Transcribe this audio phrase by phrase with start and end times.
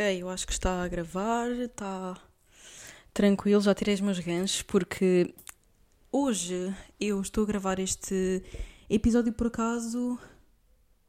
[0.00, 2.16] Ok, eu acho que está a gravar, está
[3.12, 5.34] tranquilo, já tirei os meus ganchos, porque
[6.10, 8.42] hoje eu estou a gravar este
[8.88, 10.18] episódio por acaso.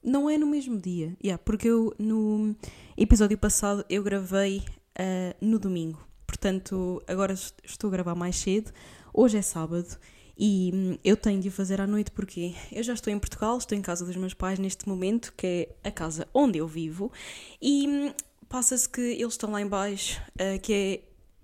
[0.03, 2.53] Não é no mesmo dia, yeah, porque eu no
[2.97, 7.33] episódio passado eu gravei uh, no domingo, portanto agora
[7.63, 8.73] estou a gravar mais cedo.
[9.13, 9.97] Hoje é sábado
[10.37, 13.57] e hum, eu tenho de o fazer à noite porque eu já estou em Portugal,
[13.57, 15.47] estou em casa dos meus pais neste momento, que
[15.81, 17.09] é a casa onde eu vivo,
[17.61, 18.13] e hum,
[18.51, 21.01] passa-se que eles estão lá embaixo, uh, que é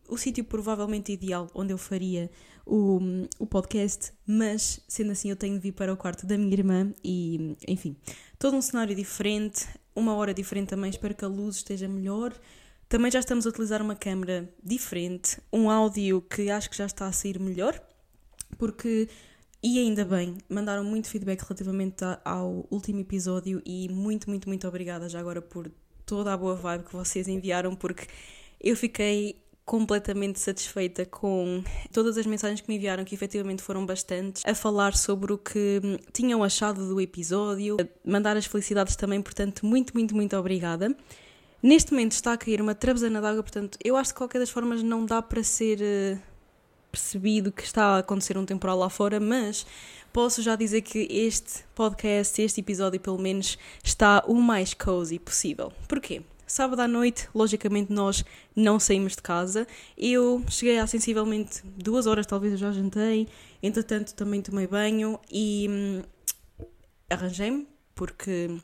[0.09, 2.29] o sítio provavelmente ideal onde eu faria
[2.65, 2.99] o,
[3.39, 6.93] o podcast, mas sendo assim eu tenho de vir para o quarto da minha irmã
[7.01, 7.95] e, enfim,
[8.37, 9.65] todo um cenário diferente,
[9.95, 12.33] uma hora diferente também, espero que a luz esteja melhor.
[12.89, 17.07] Também já estamos a utilizar uma câmera diferente, um áudio que acho que já está
[17.07, 17.81] a sair melhor
[18.57, 19.09] porque
[19.61, 25.09] e ainda bem, mandaram muito feedback relativamente ao último episódio e muito, muito, muito obrigada
[25.09, 25.71] já agora por
[26.07, 28.07] toda a boa vibe que vocês enviaram, porque
[28.59, 34.41] eu fiquei completamente satisfeita com todas as mensagens que me enviaram, que efetivamente foram bastantes,
[34.45, 35.81] a falar sobre o que
[36.13, 40.95] tinham achado do episódio, mandar as felicidades também, portanto, muito, muito, muito obrigada.
[41.61, 44.39] Neste momento está a cair uma trabezana de água, portanto, eu acho que de qualquer
[44.39, 46.17] das formas não dá para ser eh,
[46.97, 49.65] percebido que está a acontecer um temporal lá fora, mas
[50.11, 55.71] posso já dizer que este podcast, este episódio pelo menos, está o mais cozy possível.
[55.87, 56.23] Porquê?
[56.47, 58.25] Sábado à noite, logicamente, nós
[58.55, 59.67] não saímos de casa.
[59.97, 63.27] Eu cheguei há sensivelmente duas horas, talvez eu já jantei.
[63.61, 66.01] Entretanto, também tomei banho e hum,
[67.09, 68.57] arranjei-me, porque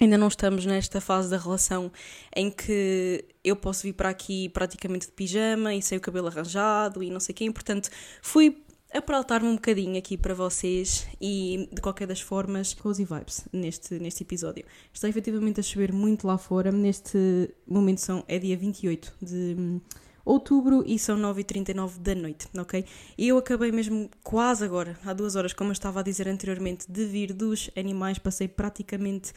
[0.00, 1.92] Ainda não estamos nesta fase da relação
[2.34, 7.00] em que eu posso vir para aqui praticamente de pijama e sem o cabelo arranjado
[7.02, 7.50] e não sei o quê.
[7.52, 7.88] Portanto,
[8.20, 13.94] fui apraltar-me um bocadinho aqui para vocês e, de qualquer das formas, cozy vibes neste,
[14.00, 14.64] neste episódio.
[14.92, 16.72] Está efetivamente a chover muito lá fora.
[16.72, 19.80] Neste momento são, é dia 28 de
[20.24, 22.84] outubro e são 9h39 da noite, ok?
[23.18, 26.90] E eu acabei mesmo quase agora, há duas horas, como eu estava a dizer anteriormente,
[26.90, 28.18] de vir dos animais.
[28.18, 29.32] Passei praticamente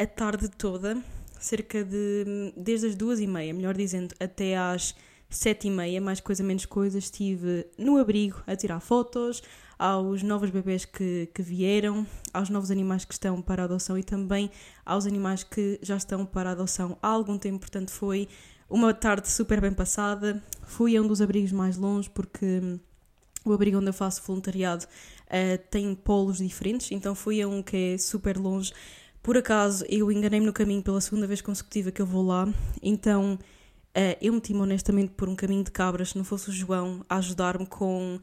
[0.00, 0.96] a tarde toda,
[1.38, 2.54] cerca de.
[2.56, 4.94] desde as duas e meia, melhor dizendo, até às
[5.28, 9.42] sete e meia, mais coisa menos coisa, estive no abrigo a tirar fotos
[9.78, 14.50] aos novos bebês que, que vieram, aos novos animais que estão para adoção e também
[14.84, 18.26] aos animais que já estão para adoção há algum tempo, portanto foi
[18.68, 20.42] uma tarde super bem passada.
[20.62, 22.78] Fui a um dos abrigos mais longe porque
[23.44, 27.94] o abrigo onde eu faço voluntariado uh, tem polos diferentes, então fui a um que
[27.94, 28.72] é super longe
[29.22, 32.48] por acaso, eu enganei-me no caminho pela segunda vez consecutiva que eu vou lá,
[32.82, 37.04] então uh, eu meti-me honestamente por um caminho de cabras, se não fosse o João
[37.08, 38.18] a ajudar-me com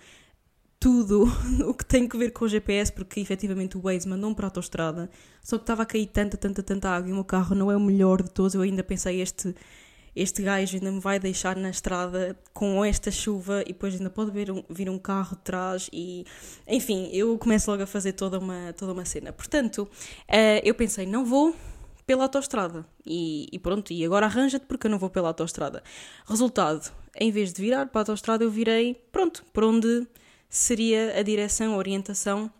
[0.79, 1.25] tudo
[1.67, 4.49] o que tem que ver com o GPS, porque efetivamente o Waze mandou-me para a
[4.49, 5.09] autostrada,
[5.43, 7.75] só que estava a cair tanta, tanta, tanta água e o meu carro não é
[7.75, 9.55] o melhor de todos, eu ainda pensei este
[10.17, 14.31] este gajo ainda me vai deixar na estrada com esta chuva e depois ainda pode
[14.31, 16.25] vir um, vir um carro de trás e
[16.67, 19.31] enfim, eu começo logo a fazer toda uma, toda uma cena.
[19.31, 21.55] Portanto, uh, eu pensei, não vou
[22.07, 25.83] pela autostrada e, e pronto, e agora arranja-te porque eu não vou pela autostrada.
[26.25, 30.07] Resultado, em vez de virar para a autostrada, eu virei, pronto, para onde
[30.49, 32.51] seria a direção, a orientação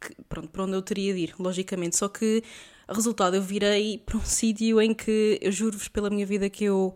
[0.00, 1.96] que, pronto, para onde eu teria de ir, logicamente.
[1.96, 2.42] Só que
[2.88, 6.94] Resultado, eu virei para um sítio em que eu juro-vos pela minha vida que eu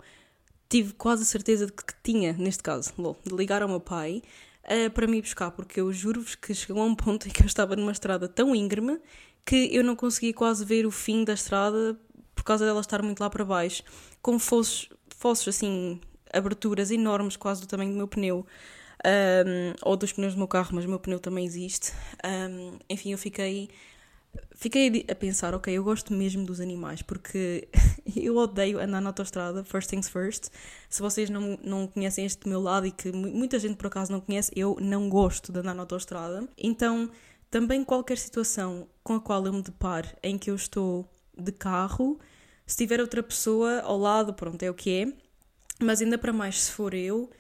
[0.69, 2.93] tive quase a certeza de que tinha, neste caso,
[3.25, 4.23] de ligar ao meu pai
[4.65, 7.47] uh, para me buscar, porque eu juro-vos que chegou a um ponto em que eu
[7.47, 9.01] estava numa estrada tão íngreme
[9.45, 11.99] que eu não conseguia quase ver o fim da estrada
[12.35, 13.83] por causa dela estar muito lá para baixo,
[14.21, 15.99] com fossos, fossos assim,
[16.33, 18.47] aberturas enormes, quase do tamanho do meu pneu.
[19.05, 21.93] Um, ou dos pneus do meu carro, mas o meu pneu também existe.
[22.25, 23.71] Um, enfim, eu fiquei
[24.55, 27.69] fiquei a pensar, ok, eu gosto mesmo dos animais, porque
[28.17, 30.49] eu odeio andar na autostrada, first things first.
[30.89, 34.21] Se vocês não, não conhecem este meu lado e que muita gente por acaso não
[34.21, 36.49] conhece, eu não gosto de andar na autostrada.
[36.57, 37.11] Então,
[37.51, 42.19] também qualquer situação com a qual eu me deparo em que eu estou de carro,
[42.67, 45.13] se tiver outra pessoa ao lado, pronto, é o que é.
[45.81, 47.31] Mas ainda para mais se for eu,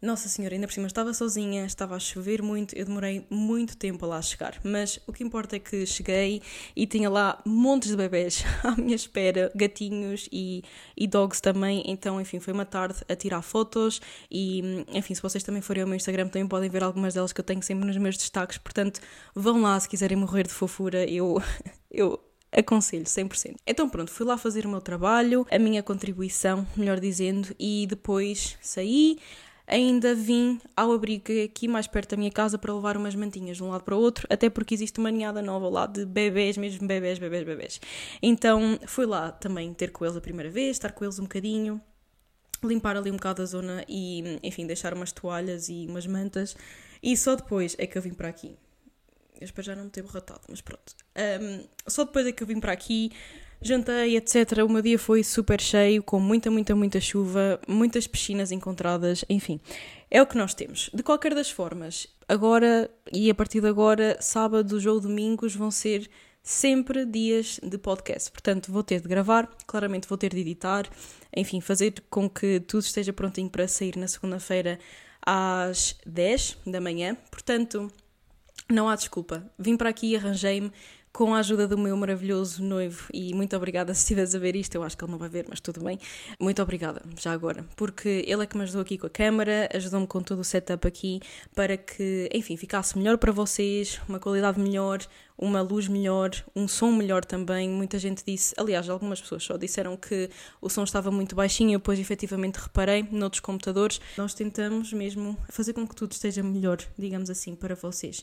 [0.00, 4.04] nossa Senhora, ainda por cima estava sozinha, estava a chover muito, eu demorei muito tempo
[4.04, 4.60] a lá chegar.
[4.62, 6.42] Mas o que importa é que cheguei
[6.74, 10.62] e tinha lá montes de bebés à minha espera, gatinhos e,
[10.96, 11.82] e dogs também.
[11.86, 14.00] Então, enfim, foi uma tarde a tirar fotos
[14.30, 17.40] e, enfim, se vocês também forem ao meu Instagram também podem ver algumas delas que
[17.40, 18.58] eu tenho sempre nos meus destaques.
[18.58, 19.00] Portanto,
[19.34, 21.42] vão lá se quiserem morrer de fofura, eu,
[21.90, 22.20] eu
[22.52, 23.56] aconselho 100%.
[23.66, 28.56] Então pronto, fui lá fazer o meu trabalho, a minha contribuição, melhor dizendo, e depois
[28.60, 29.18] saí,
[29.66, 33.64] ainda vim ao abrigo aqui mais perto da minha casa para levar umas mantinhas de
[33.64, 36.86] um lado para o outro, até porque existe uma ninhada nova lá de bebês, mesmo
[36.86, 37.80] bebês, bebês, bebês.
[38.22, 41.80] Então fui lá também ter com eles a primeira vez, estar com eles um bocadinho,
[42.62, 46.56] limpar ali um bocado a zona e, enfim, deixar umas toalhas e umas mantas.
[47.02, 48.56] E só depois é que eu vim para aqui.
[49.38, 50.94] Eu espero já não me ter borratado, mas pronto.
[51.42, 53.12] Um, só depois é que eu vim para aqui,
[53.60, 54.64] jantei, etc.
[54.64, 59.60] O meu dia foi super cheio, com muita, muita, muita chuva, muitas piscinas encontradas, enfim.
[60.10, 60.90] É o que nós temos.
[60.94, 66.08] De qualquer das formas, agora e a partir de agora, sábados ou domingos vão ser
[66.42, 68.30] sempre dias de podcast.
[68.30, 70.88] Portanto, vou ter de gravar, claramente vou ter de editar,
[71.36, 74.78] enfim, fazer com que tudo esteja prontinho para sair na segunda-feira
[75.20, 77.16] às 10 da manhã.
[77.32, 77.90] Portanto,
[78.70, 79.44] não há desculpa.
[79.58, 80.70] Vim para aqui arranjei-me
[81.16, 84.74] com a ajuda do meu maravilhoso noivo, e muito obrigada se estiveres a ver isto,
[84.74, 85.98] eu acho que ele não vai ver, mas tudo bem.
[86.38, 90.06] Muito obrigada, já agora, porque ele é que me ajudou aqui com a câmera, ajudou-me
[90.06, 91.20] com todo o setup aqui
[91.54, 94.98] para que, enfim, ficasse melhor para vocês, uma qualidade melhor,
[95.38, 97.66] uma luz melhor, um som melhor também.
[97.66, 100.28] Muita gente disse, aliás, algumas pessoas só disseram que
[100.60, 104.02] o som estava muito baixinho, eu depois efetivamente reparei noutros computadores.
[104.18, 108.22] Nós tentamos mesmo fazer com que tudo esteja melhor, digamos assim, para vocês.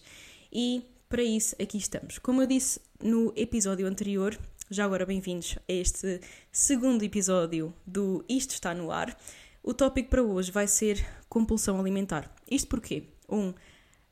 [0.52, 0.84] E
[1.14, 2.18] para isso, aqui estamos.
[2.18, 4.36] Como eu disse no episódio anterior,
[4.68, 6.20] já agora bem-vindos a este
[6.52, 9.16] segundo episódio do Isto Está no Ar.
[9.62, 12.34] O tópico para hoje vai ser compulsão alimentar.
[12.50, 13.04] Isto porquê?
[13.30, 13.54] Um,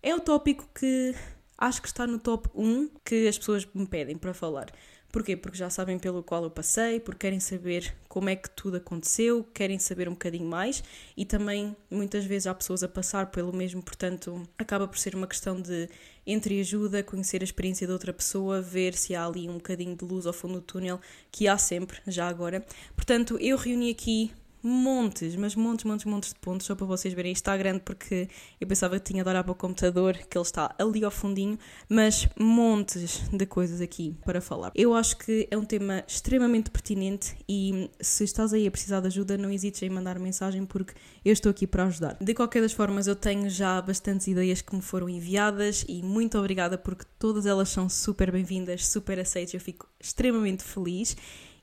[0.03, 1.15] é o tópico que
[1.57, 4.71] acho que está no top 1 que as pessoas me pedem para falar.
[5.11, 5.35] Porquê?
[5.35, 9.43] Porque já sabem pelo qual eu passei, porque querem saber como é que tudo aconteceu,
[9.53, 10.83] querem saber um bocadinho mais
[11.17, 15.27] e também muitas vezes há pessoas a passar pelo mesmo, portanto acaba por ser uma
[15.27, 15.89] questão de
[16.25, 20.05] entre ajuda, conhecer a experiência de outra pessoa, ver se há ali um bocadinho de
[20.05, 20.99] luz ao fundo do túnel,
[21.31, 22.63] que há sempre, já agora.
[22.95, 24.31] Portanto, eu reuni aqui
[24.63, 27.31] montes, mas montes, montes, montes de pontos, só para vocês verem.
[27.31, 28.27] Isto está grande porque
[28.59, 31.57] eu pensava que tinha de olhar para o computador, que ele está ali ao fundinho,
[31.89, 34.71] mas montes de coisas aqui para falar.
[34.75, 39.07] Eu acho que é um tema extremamente pertinente e se estás aí a precisar de
[39.07, 40.93] ajuda, não hesites em mandar mensagem porque
[41.23, 42.17] eu estou aqui para ajudar.
[42.21, 46.37] De qualquer das formas, eu tenho já bastantes ideias que me foram enviadas e muito
[46.37, 51.15] obrigada porque todas elas são super bem-vindas, super aceitas, eu fico extremamente feliz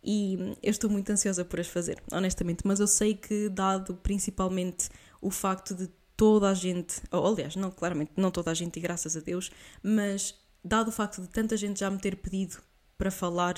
[0.02, 2.66] e eu estou muito ansiosa por as fazer, honestamente.
[2.66, 4.88] Mas eu sei que, dado principalmente
[5.20, 8.80] o facto de toda a gente, ou aliás, não, claramente, não toda a gente, e
[8.80, 9.50] graças a Deus,
[9.82, 10.34] mas
[10.64, 12.58] dado o facto de tanta gente já me ter pedido
[12.96, 13.54] para falar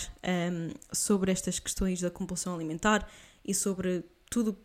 [0.52, 3.08] um, sobre estas questões da compulsão alimentar
[3.42, 4.56] e sobre tudo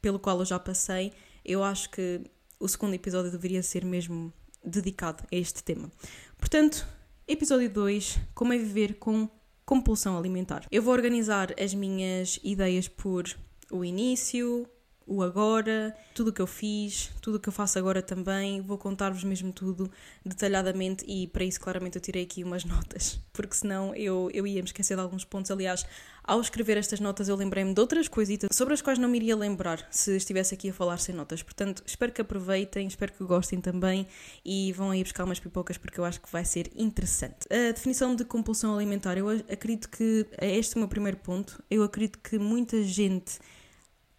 [0.00, 1.12] pelo qual eu já passei,
[1.44, 2.20] eu acho que
[2.58, 4.32] o segundo episódio deveria ser mesmo
[4.64, 5.90] dedicado a este tema.
[6.38, 6.86] Portanto,
[7.26, 9.28] episódio 2: Como é viver com
[9.70, 10.66] compulsão alimentar.
[10.68, 13.24] Eu vou organizar as minhas ideias por
[13.70, 14.66] o início,
[15.06, 18.60] o agora, tudo o que eu fiz, tudo o que eu faço agora também.
[18.60, 19.90] Vou contar-vos mesmo tudo
[20.24, 24.62] detalhadamente e para isso, claramente, eu tirei aqui umas notas, porque senão eu, eu ia
[24.62, 25.50] me esquecer de alguns pontos.
[25.50, 25.84] Aliás,
[26.22, 29.34] ao escrever estas notas, eu lembrei-me de outras coisitas sobre as quais não me iria
[29.34, 31.42] lembrar se estivesse aqui a falar sem notas.
[31.42, 34.06] Portanto, espero que aproveitem, espero que gostem também
[34.44, 37.48] e vão aí buscar umas pipocas porque eu acho que vai ser interessante.
[37.50, 41.60] A definição de compulsão alimentar, eu acredito que é este o meu primeiro ponto.
[41.68, 43.40] Eu acredito que muita gente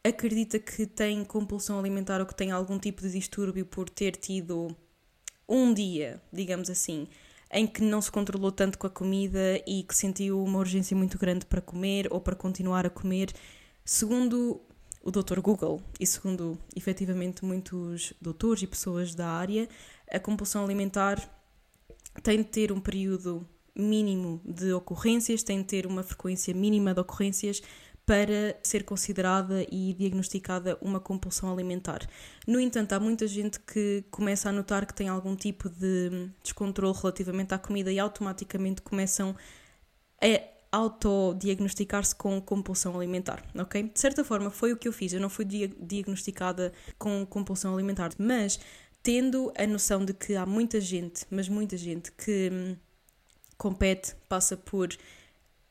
[0.04, 4.76] acredita que tem compulsão alimentar ou que tem algum tipo de distúrbio por ter tido
[5.48, 7.08] um dia, digamos assim,
[7.52, 11.18] em que não se controlou tanto com a comida e que sentiu uma urgência muito
[11.18, 13.32] grande para comer ou para continuar a comer.
[13.84, 14.62] Segundo
[15.04, 15.40] o Dr.
[15.42, 19.68] Google e segundo efetivamente muitos doutores e pessoas da área,
[20.10, 21.20] a compulsão alimentar
[22.24, 27.00] tem de ter um período mínimo de ocorrências, tem de ter uma frequência mínima de
[27.00, 27.62] ocorrências
[28.12, 32.06] para ser considerada e diagnosticada uma compulsão alimentar.
[32.46, 36.94] No entanto, há muita gente que começa a notar que tem algum tipo de descontrole
[36.94, 39.34] relativamente à comida e automaticamente começam
[40.22, 43.84] a autodiagnosticar-se com compulsão alimentar, ok?
[43.84, 48.12] De certa forma foi o que eu fiz, eu não fui diagnosticada com compulsão alimentar,
[48.18, 48.60] mas
[49.02, 52.76] tendo a noção de que há muita gente, mas muita gente que hum,
[53.58, 54.90] compete, passa por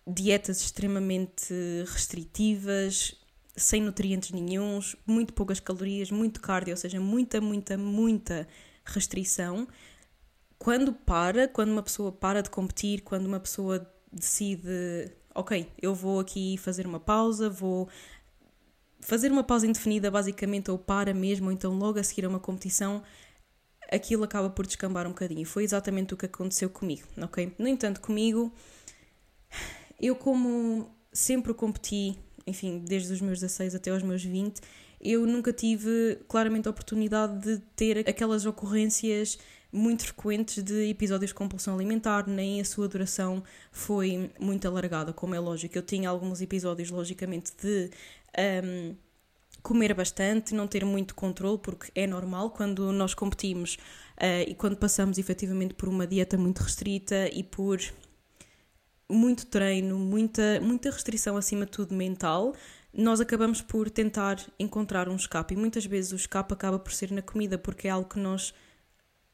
[0.06, 1.54] dietas extremamente
[1.86, 3.14] restritivas,
[3.56, 8.48] sem nutrientes nenhums, muito poucas calorias, muito cardio, ou seja, muita, muita, muita
[8.84, 9.68] restrição.
[10.58, 16.20] Quando para, quando uma pessoa para de competir, quando uma pessoa decide, ok, eu vou
[16.20, 17.88] aqui fazer uma pausa, vou
[19.00, 22.40] fazer uma pausa indefinida, basicamente, ou para mesmo, ou então logo a seguir a uma
[22.40, 23.02] competição,
[23.90, 25.46] aquilo acaba por descambar um bocadinho.
[25.46, 27.54] Foi exatamente o que aconteceu comigo, ok?
[27.58, 28.52] No entanto, comigo
[30.00, 34.60] eu, como sempre competi enfim, desde os meus 16 até aos meus 20,
[35.00, 39.38] eu nunca tive claramente a oportunidade de ter aquelas ocorrências
[39.72, 45.34] muito frequentes de episódios de compulsão alimentar, nem a sua duração foi muito alargada, como
[45.34, 45.78] é lógico.
[45.78, 47.90] Eu tinha alguns episódios, logicamente, de.
[48.64, 48.94] Um,
[49.62, 53.74] comer bastante, não ter muito controle, porque é normal quando nós competimos
[54.16, 57.78] uh, e quando passamos efetivamente por uma dieta muito restrita e por
[59.10, 62.54] muito treino, muita, muita restrição acima de tudo mental,
[62.92, 67.10] nós acabamos por tentar encontrar um escape e muitas vezes o escape acaba por ser
[67.10, 68.54] na comida porque é algo que nós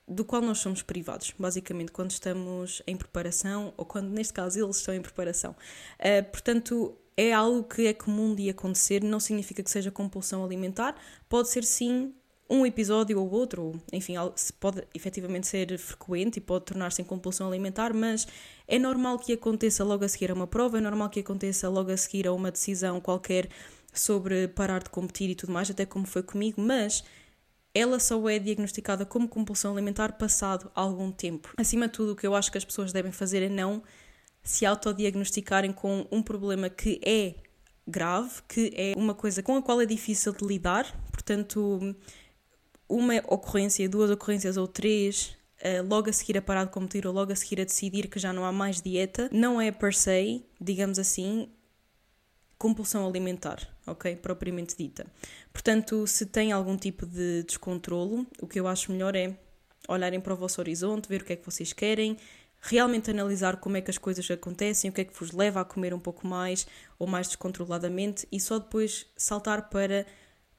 [0.08, 4.76] do qual nós somos privados, basicamente, quando estamos em preparação ou quando, neste caso, eles
[4.76, 5.56] estão em preparação.
[5.98, 10.94] Uh, portanto, é algo que é comum de acontecer, não significa que seja compulsão alimentar,
[11.28, 12.14] pode ser sim
[12.48, 14.14] um episódio ou outro, ou, enfim,
[14.60, 18.26] pode efetivamente ser frequente e pode tornar-se em compulsão alimentar, mas
[18.68, 21.90] é normal que aconteça logo a seguir a uma prova, é normal que aconteça logo
[21.90, 23.48] a seguir a uma decisão qualquer
[23.92, 27.02] sobre parar de competir e tudo mais, até como foi comigo, mas
[27.74, 31.52] ela só é diagnosticada como compulsão alimentar passado algum tempo.
[31.56, 33.82] Acima de tudo, o que eu acho que as pessoas devem fazer é não
[34.42, 37.34] se autodiagnosticarem com um problema que é
[37.86, 41.94] grave, que é uma coisa com a qual é difícil de lidar, portanto,
[42.88, 47.12] uma ocorrência, duas ocorrências ou três, eh, logo a seguir a parar de competir ou
[47.12, 50.44] logo a seguir a decidir que já não há mais dieta, não é per se,
[50.60, 51.48] digamos assim,
[52.58, 54.16] compulsão alimentar, ok?
[54.16, 55.06] Propriamente dita.
[55.52, 59.36] Portanto, se tem algum tipo de descontrolo, o que eu acho melhor é
[59.88, 62.16] olharem para o vosso horizonte, ver o que é que vocês querem,
[62.60, 65.64] realmente analisar como é que as coisas acontecem, o que é que vos leva a
[65.64, 66.66] comer um pouco mais
[66.98, 70.06] ou mais descontroladamente e só depois saltar para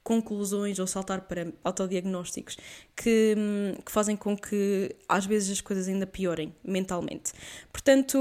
[0.07, 2.55] conclusões ou saltar para autodiagnósticos
[2.95, 7.33] que, hum, que fazem com que às vezes as coisas ainda piorem mentalmente.
[7.73, 8.17] Portanto,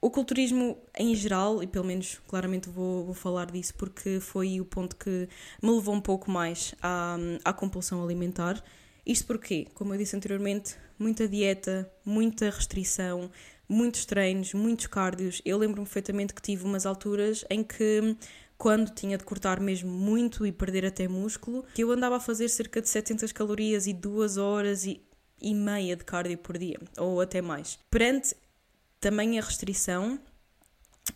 [0.00, 4.64] o culturismo em geral, e pelo menos claramente vou, vou falar disso porque foi o
[4.64, 5.28] ponto que
[5.62, 8.64] me levou um pouco mais à, à compulsão alimentar.
[9.04, 13.30] Isto porque, como eu disse anteriormente, muita dieta, muita restrição,
[13.68, 15.42] muitos treinos, muitos cardios.
[15.44, 18.16] Eu lembro-me perfeitamente que tive umas alturas em que,
[18.60, 22.46] quando tinha de cortar mesmo muito e perder até músculo, que eu andava a fazer
[22.50, 25.00] cerca de 700 calorias e duas horas e,
[25.40, 27.78] e meia de cardio por dia, ou até mais.
[27.90, 28.36] Perante
[29.00, 30.20] também a restrição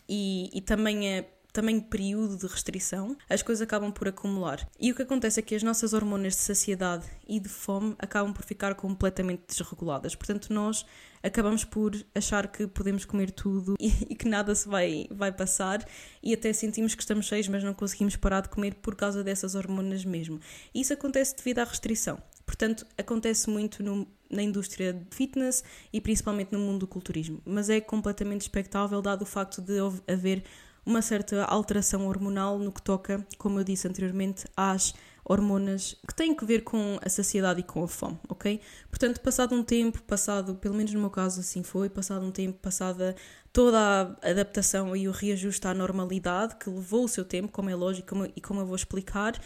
[0.09, 1.25] e, e também a
[1.55, 4.69] também período de restrição, as coisas acabam por acumular.
[4.79, 8.35] E o que acontece é que as nossas hormonas de saciedade e de fome acabam
[8.35, 10.17] por ficar completamente desreguladas.
[10.17, 10.85] Portanto, nós
[11.23, 15.87] acabamos por achar que podemos comer tudo e, e, que nada se vai, vai passar
[16.21, 19.55] e até sentimos que estamos cheios, mas não conseguimos parar de comer por causa dessas
[19.55, 20.41] hormonas mesmo.
[20.75, 22.21] Isso acontece devido à restrição.
[22.45, 27.71] Portanto, acontece muito no, na indústria de fitness e principalmente no mundo do culturismo, mas
[27.71, 29.79] é completamente expectável dado o facto de
[30.13, 30.45] haver
[30.87, 36.35] uma certa alteração hormonal no que toca, como eu disse anteriormente, às hormonas que têm
[36.35, 38.61] que ver com a saciedade e com a fome, ok?
[38.91, 42.59] Portanto, passado um tempo, passado, pelo menos no meu caso assim foi, passado um tempo,
[42.61, 43.17] passada
[43.53, 43.79] toda
[44.23, 48.15] a adaptação e o reajuste à normalidade, que levou o seu tempo, como é lógico
[48.37, 49.41] e como eu vou explicar,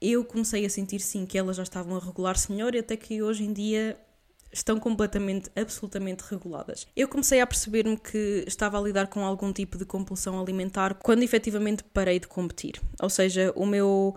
[0.00, 3.22] eu comecei a sentir sim que elas já estavam a regular-se melhor e até que
[3.22, 3.98] hoje em dia
[4.52, 6.86] estão completamente, absolutamente reguladas.
[6.94, 11.22] Eu comecei a perceber-me que estava a lidar com algum tipo de compulsão alimentar quando
[11.22, 12.80] efetivamente parei de competir.
[13.00, 14.14] Ou seja, o meu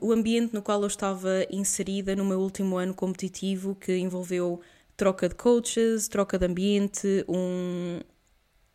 [0.00, 4.60] o ambiente no qual eu estava inserida no meu último ano competitivo, que envolveu
[4.96, 8.00] troca de coaches, troca de ambiente, um,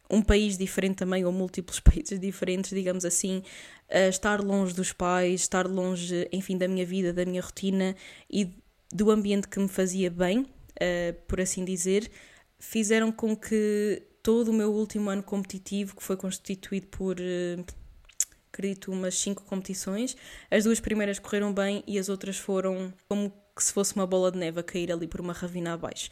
[0.09, 3.43] um país diferente também, ou múltiplos países diferentes, digamos assim,
[3.89, 7.95] uh, estar longe dos pais, estar longe, enfim, da minha vida, da minha rotina
[8.29, 8.62] e
[8.93, 12.09] do ambiente que me fazia bem, uh, por assim dizer,
[12.59, 17.65] fizeram com que todo o meu último ano competitivo, que foi constituído por, uh,
[18.51, 20.15] acredito, umas cinco competições,
[20.49, 24.31] as duas primeiras correram bem e as outras foram como que se fosse uma bola
[24.31, 26.09] de neve a cair ali por uma ravina abaixo.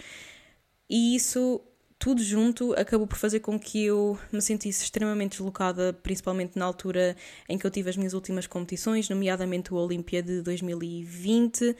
[0.89, 1.61] E isso
[1.97, 7.15] tudo junto acabou por fazer com que eu me sentisse extremamente deslocada, principalmente na altura
[7.47, 11.75] em que eu tive as minhas últimas competições, nomeadamente o Olímpia de 2020,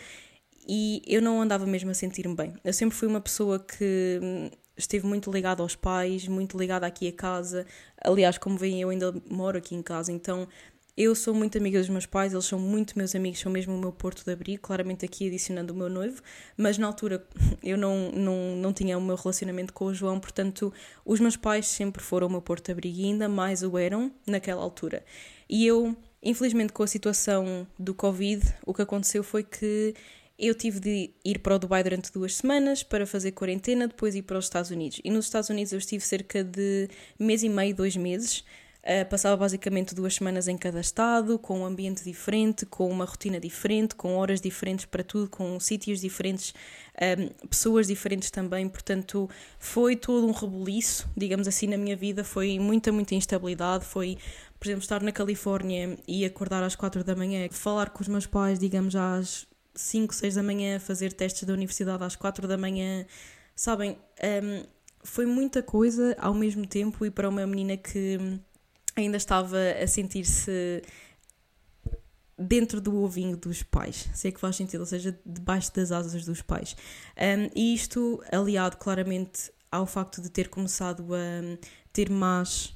[0.68, 2.54] e eu não andava mesmo a sentir-me bem.
[2.64, 7.08] Eu sempre fui uma pessoa que hum, esteve muito ligada aos pais, muito ligada aqui
[7.08, 7.66] a casa.
[8.04, 10.48] Aliás, como veem, eu ainda moro aqui em casa, então
[10.98, 13.80] eu sou muito amiga dos meus pais, eles são muito meus amigos, são mesmo o
[13.80, 16.22] meu porto de abrigo, claramente aqui adicionando o meu noivo,
[16.58, 17.26] mas na altura
[17.64, 20.74] eu não, não, não tinha o meu relacionamento com o João, portanto
[21.06, 24.12] os meus pais sempre foram o meu porto de abrigo e ainda mais o eram
[24.28, 25.04] naquela altura.
[25.50, 29.96] E eu, infelizmente com a situação do Covid, o que aconteceu foi que
[30.42, 34.24] eu tive de ir para o Dubai durante duas semanas para fazer quarentena, depois ir
[34.24, 35.00] para os Estados Unidos.
[35.04, 38.44] E nos Estados Unidos eu estive cerca de mês e meio, dois meses,
[38.82, 43.40] Uh, passava basicamente duas semanas em cada estado, com um ambiente diferente, com uma rotina
[43.40, 46.52] diferente, com horas diferentes para tudo, com sítios diferentes,
[47.00, 48.68] um, pessoas diferentes também.
[48.68, 49.30] Portanto,
[49.60, 52.24] foi todo um rebuliço, digamos assim, na minha vida.
[52.24, 53.86] Foi muita, muita instabilidade.
[53.86, 54.18] Foi,
[54.60, 58.26] por exemplo, estar na Califórnia e acordar às quatro da manhã, falar com os meus
[58.26, 63.06] pais, digamos, às 5, 6 da manhã, fazer testes da universidade às 4 da manhã.
[63.56, 64.64] Sabem, um,
[65.04, 68.18] foi muita coisa ao mesmo tempo e para uma menina que
[68.96, 70.82] ainda estava a sentir-se
[72.38, 76.26] dentro do ovinho dos pais, se é que faz sentido, ou seja, debaixo das asas
[76.26, 76.76] dos pais.
[77.16, 81.58] Um, e isto aliado claramente ao facto de ter começado a
[81.94, 82.74] ter más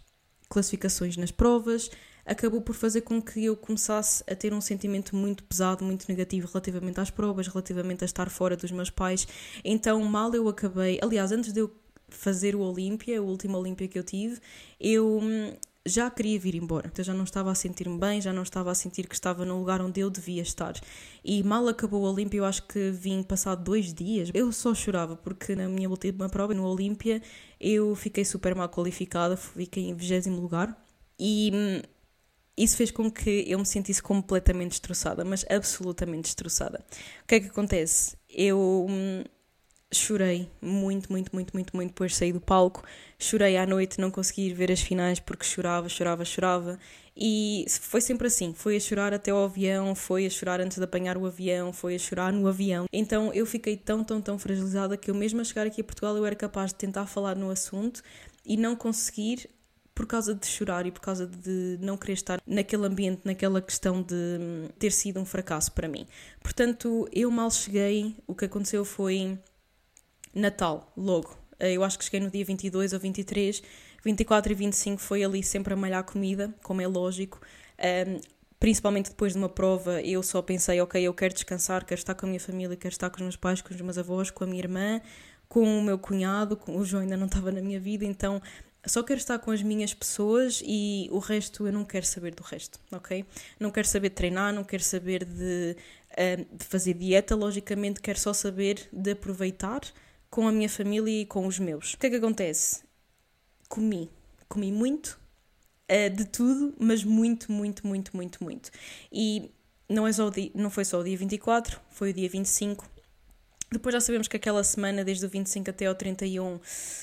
[0.47, 1.89] classificações nas provas,
[2.25, 6.47] acabou por fazer com que eu começasse a ter um sentimento muito pesado, muito negativo
[6.47, 9.27] relativamente às provas, relativamente a estar fora dos meus pais.
[9.63, 11.71] Então, mal eu acabei, aliás, antes de eu
[12.09, 14.39] fazer o Olímpia, o último Olímpia que eu tive,
[14.79, 15.53] eu hum,
[15.85, 16.87] já queria vir embora.
[16.87, 19.57] Então já não estava a sentir-me bem, já não estava a sentir que estava no
[19.59, 20.73] lugar onde eu devia estar.
[21.23, 24.31] E mal acabou o Olímpia, eu acho que vim passado dois dias.
[24.33, 27.21] Eu só chorava, porque na minha última prova, no Olímpia,
[27.59, 30.75] eu fiquei super mal qualificada, fiquei em 20 lugar.
[31.19, 31.81] E hum,
[32.57, 36.83] isso fez com que eu me sentisse completamente destroçada, mas absolutamente destroçada.
[37.23, 38.15] O que é que acontece?
[38.29, 39.23] Eu hum,
[39.91, 42.83] chorei muito, muito, muito, muito, muito depois de sair do palco.
[43.19, 46.79] Chorei à noite, não consegui ir ver as finais porque chorava, chorava, chorava.
[47.17, 50.83] E foi sempre assim: foi a chorar até ao avião, foi a chorar antes de
[50.83, 52.85] apanhar o avião, foi a chorar no avião.
[52.91, 56.15] Então eu fiquei tão, tão, tão fragilizada que eu, mesmo a chegar aqui a Portugal,
[56.17, 58.01] eu era capaz de tentar falar no assunto
[58.45, 59.49] e não conseguir
[59.95, 64.03] por causa de chorar e por causa de não querer estar naquele ambiente, naquela questão
[64.03, 66.05] de hum, ter sido um fracasso para mim.
[66.43, 69.39] Portanto, eu mal cheguei, o que aconteceu foi
[70.33, 71.37] Natal, logo.
[71.57, 73.63] Eh, eu acho que cheguei no dia 22 ou 23,
[74.03, 77.39] 24 e 25 foi ali sempre a malhar comida, como é lógico.
[77.79, 78.19] Um,
[78.59, 82.25] principalmente depois de uma prova, eu só pensei, ok, eu quero descansar, quero estar com
[82.25, 84.47] a minha família, quero estar com os meus pais, com os meus avós, com a
[84.47, 85.01] minha irmã,
[85.47, 86.77] com o meu cunhado, com...
[86.77, 88.41] o João ainda não estava na minha vida, então
[88.87, 92.43] só quero estar com as minhas pessoas e o resto eu não quero saber do
[92.43, 93.25] resto, ok?
[93.59, 95.75] Não quero saber de treinar, não quero saber de,
[96.11, 99.81] uh, de fazer dieta, logicamente quero só saber de aproveitar
[100.29, 101.93] com a minha família e com os meus.
[101.93, 102.83] O que é que acontece?
[103.69, 104.09] Comi.
[104.47, 105.19] Comi muito,
[105.89, 108.71] uh, de tudo, mas muito, muito, muito, muito, muito.
[109.11, 109.51] E
[109.89, 112.94] não, é só dia, não foi só o dia 24, foi o dia 25.
[113.71, 116.59] Depois já sabemos que aquela semana, desde o 25 até ao 31,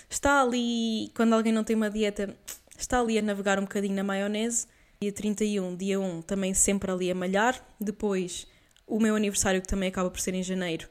[0.08, 2.36] está ali, quando alguém não tem uma dieta,
[2.78, 4.66] está ali a navegar um bocadinho na maionese.
[5.00, 7.60] Dia 31, dia 1, também sempre ali a malhar.
[7.80, 8.46] Depois,
[8.86, 10.88] o meu aniversário, que também acaba por ser em janeiro,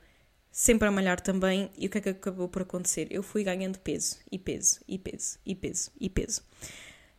[0.51, 1.69] sempre a malhar também.
[1.77, 3.07] E o que é que acabou por acontecer?
[3.09, 6.41] Eu fui ganhando peso, e peso, e peso, e peso, e peso.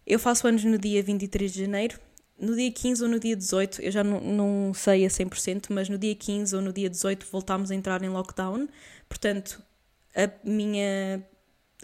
[0.07, 1.99] Eu faço anos no dia 23 de janeiro.
[2.43, 5.89] No dia 15 ou no dia 18, eu já não, não sei a 100%, mas
[5.89, 8.69] no dia 15 ou no dia 18 voltámos a entrar em lockdown.
[9.09, 9.63] Portanto,
[10.13, 11.25] a minha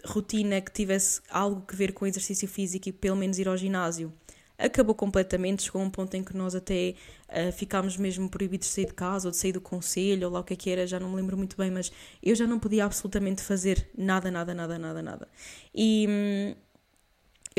[0.05, 4.11] rotina que tivesse algo que ver com exercício físico e pelo menos ir ao ginásio
[4.57, 5.63] acabou completamente.
[5.63, 6.93] Chegou a um ponto em que nós até
[7.29, 10.41] uh, ficámos mesmo proibidos de sair de casa ou de sair do conselho ou lá
[10.41, 11.89] o que é que era, já não me lembro muito bem, mas
[12.21, 15.27] eu já não podia absolutamente fazer nada, nada, nada, nada, nada.
[15.73, 16.05] E.
[16.09, 16.68] Hum,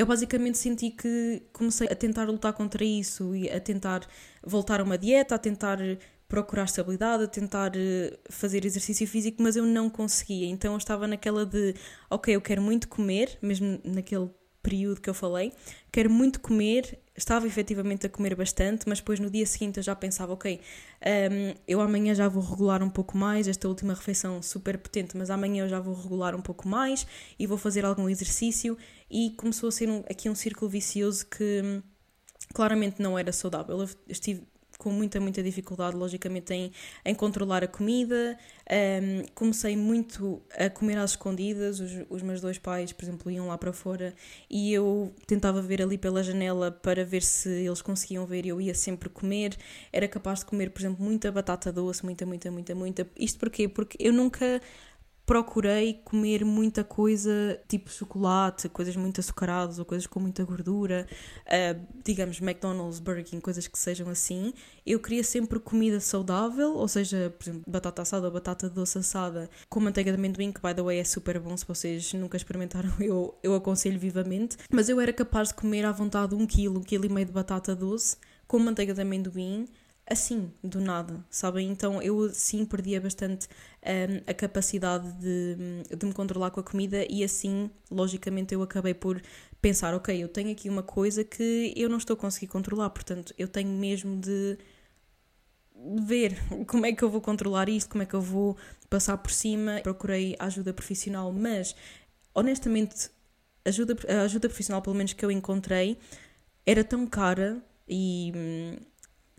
[0.01, 4.01] eu basicamente senti que comecei a tentar lutar contra isso e a tentar
[4.43, 5.79] voltar a uma dieta, a tentar
[6.27, 10.47] procurar estabilidade, a tentar eh, fazer exercício físico, mas eu não conseguia.
[10.47, 11.75] Então eu estava naquela de,
[12.09, 14.31] ok, eu quero muito comer, mesmo naquele
[14.63, 15.53] período que eu falei,
[15.91, 19.95] quero muito comer, estava efetivamente a comer bastante, mas depois no dia seguinte eu já
[19.95, 24.79] pensava, ok, um, eu amanhã já vou regular um pouco mais, esta última refeição super
[24.79, 27.07] potente, mas amanhã eu já vou regular um pouco mais
[27.39, 28.77] e vou fazer algum exercício
[29.11, 31.83] e começou a ser um, aqui um círculo vicioso que hum,
[32.55, 33.81] claramente não era saudável.
[33.81, 34.43] Eu estive
[34.81, 36.73] com muita, muita dificuldade, logicamente, em,
[37.05, 38.37] em controlar a comida.
[38.71, 41.79] Um, comecei muito a comer às escondidas.
[41.81, 44.15] Os, os meus dois pais, por exemplo, iam lá para fora
[44.49, 48.47] e eu tentava ver ali pela janela para ver se eles conseguiam ver.
[48.47, 49.55] Eu ia sempre comer.
[49.93, 53.07] Era capaz de comer, por exemplo, muita batata doce, muita, muita, muita, muita.
[53.19, 53.69] Isto porquê?
[53.69, 54.63] Porque eu nunca
[55.31, 61.07] procurei comer muita coisa tipo chocolate, coisas muito açucaradas ou coisas com muita gordura,
[61.47, 64.53] uh, digamos McDonald's, Burger King, coisas que sejam assim.
[64.85, 69.49] Eu queria sempre comida saudável, ou seja, por exemplo, batata assada ou batata doce assada
[69.69, 72.91] com manteiga de amendoim, que by the way é super bom, se vocês nunca experimentaram,
[72.99, 74.57] eu, eu aconselho vivamente.
[74.69, 77.33] Mas eu era capaz de comer à vontade um quilo, um quilo e meio de
[77.33, 78.17] batata doce
[78.49, 79.69] com manteiga de amendoim
[80.11, 81.71] assim, do nada, sabem?
[81.71, 83.49] Então eu sim perdia bastante
[83.83, 85.57] um, a capacidade de,
[85.97, 89.23] de me controlar com a comida e assim, logicamente, eu acabei por
[89.63, 93.33] pensar: ok, eu tenho aqui uma coisa que eu não estou a conseguir controlar, portanto,
[93.39, 94.59] eu tenho mesmo de
[96.05, 98.57] ver como é que eu vou controlar isto, como é que eu vou
[98.89, 99.81] passar por cima.
[99.83, 101.75] Procurei ajuda profissional, mas
[102.35, 103.11] honestamente,
[103.65, 105.99] ajuda, a ajuda profissional, pelo menos que eu encontrei,
[106.67, 108.33] era tão cara e.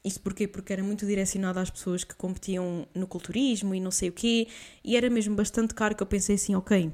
[0.03, 0.47] Hum, isso porquê?
[0.47, 4.47] Porque era muito direcionada às pessoas que competiam no culturismo e não sei o quê,
[4.83, 6.91] e era mesmo bastante caro que eu pensei assim, ok,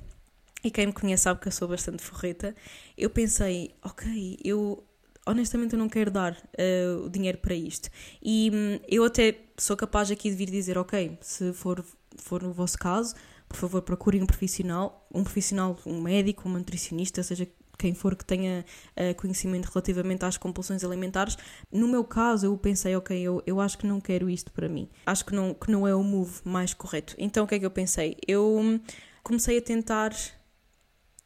[0.64, 2.56] e quem me conhece sabe que eu sou bastante forreta,
[2.98, 4.84] eu pensei, ok, eu
[5.26, 7.90] honestamente eu não quero dar uh, o dinheiro para isto.
[8.24, 11.84] E um, eu até sou capaz aqui de vir dizer, ok, se for,
[12.18, 13.14] for no vosso caso,
[13.48, 18.26] por favor procurem um profissional, um profissional, um médico, um nutricionista, seja quem for que
[18.26, 21.38] tenha uh, conhecimento relativamente às compulsões alimentares.
[21.72, 24.90] No meu caso, eu pensei, ok, eu, eu acho que não quero isto para mim.
[25.06, 27.16] Acho que não, que não é o move mais correto.
[27.18, 28.18] Então o que é que eu pensei?
[28.28, 28.80] Eu hum,
[29.24, 30.12] comecei a tentar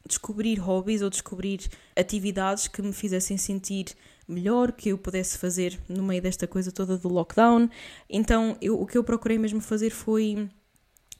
[0.06, 1.60] descobrir hobbies ou descobrir
[1.96, 3.86] atividades que me fizessem sentir
[4.28, 7.68] melhor, que eu pudesse fazer no meio desta coisa toda do lockdown.
[8.08, 10.48] Então, eu, o que eu procurei mesmo fazer foi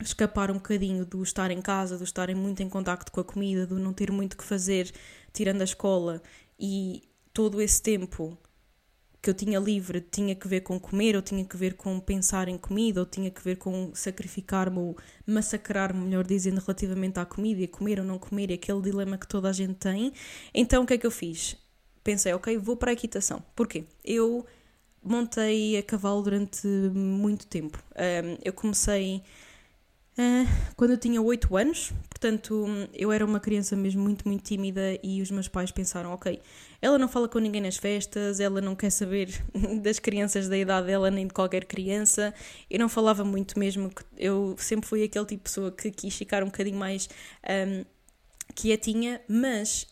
[0.08, 3.66] escapar um bocadinho do estar em casa, do estar muito em contacto com a comida,
[3.66, 4.92] do não ter muito que fazer
[5.32, 6.22] tirando a escola
[6.58, 8.38] e todo esse tempo
[9.20, 12.48] que eu tinha livre tinha que ver com comer, ou tinha que ver com pensar
[12.48, 17.62] em comida, ou tinha que ver com sacrificar-me ou massacrar-me, melhor dizendo, relativamente à comida,
[17.62, 20.12] e comer ou não comer, e aquele dilema que toda a gente tem.
[20.52, 21.56] Então o que é que eu fiz?
[22.02, 23.40] Pensei, ok, vou para a equitação.
[23.54, 23.84] Porquê?
[24.04, 24.44] Eu
[25.00, 27.80] montei a cavalo durante muito tempo.
[28.44, 29.22] Eu comecei
[30.76, 35.22] quando eu tinha 8 anos, portanto, eu era uma criança mesmo muito, muito tímida e
[35.22, 36.40] os meus pais pensaram: ok,
[36.80, 39.28] ela não fala com ninguém nas festas, ela não quer saber
[39.82, 42.34] das crianças da idade dela nem de qualquer criança.
[42.70, 46.42] Eu não falava muito mesmo, eu sempre fui aquele tipo de pessoa que quis ficar
[46.42, 47.08] um bocadinho mais
[47.48, 47.84] um,
[48.54, 49.86] quietinha, mas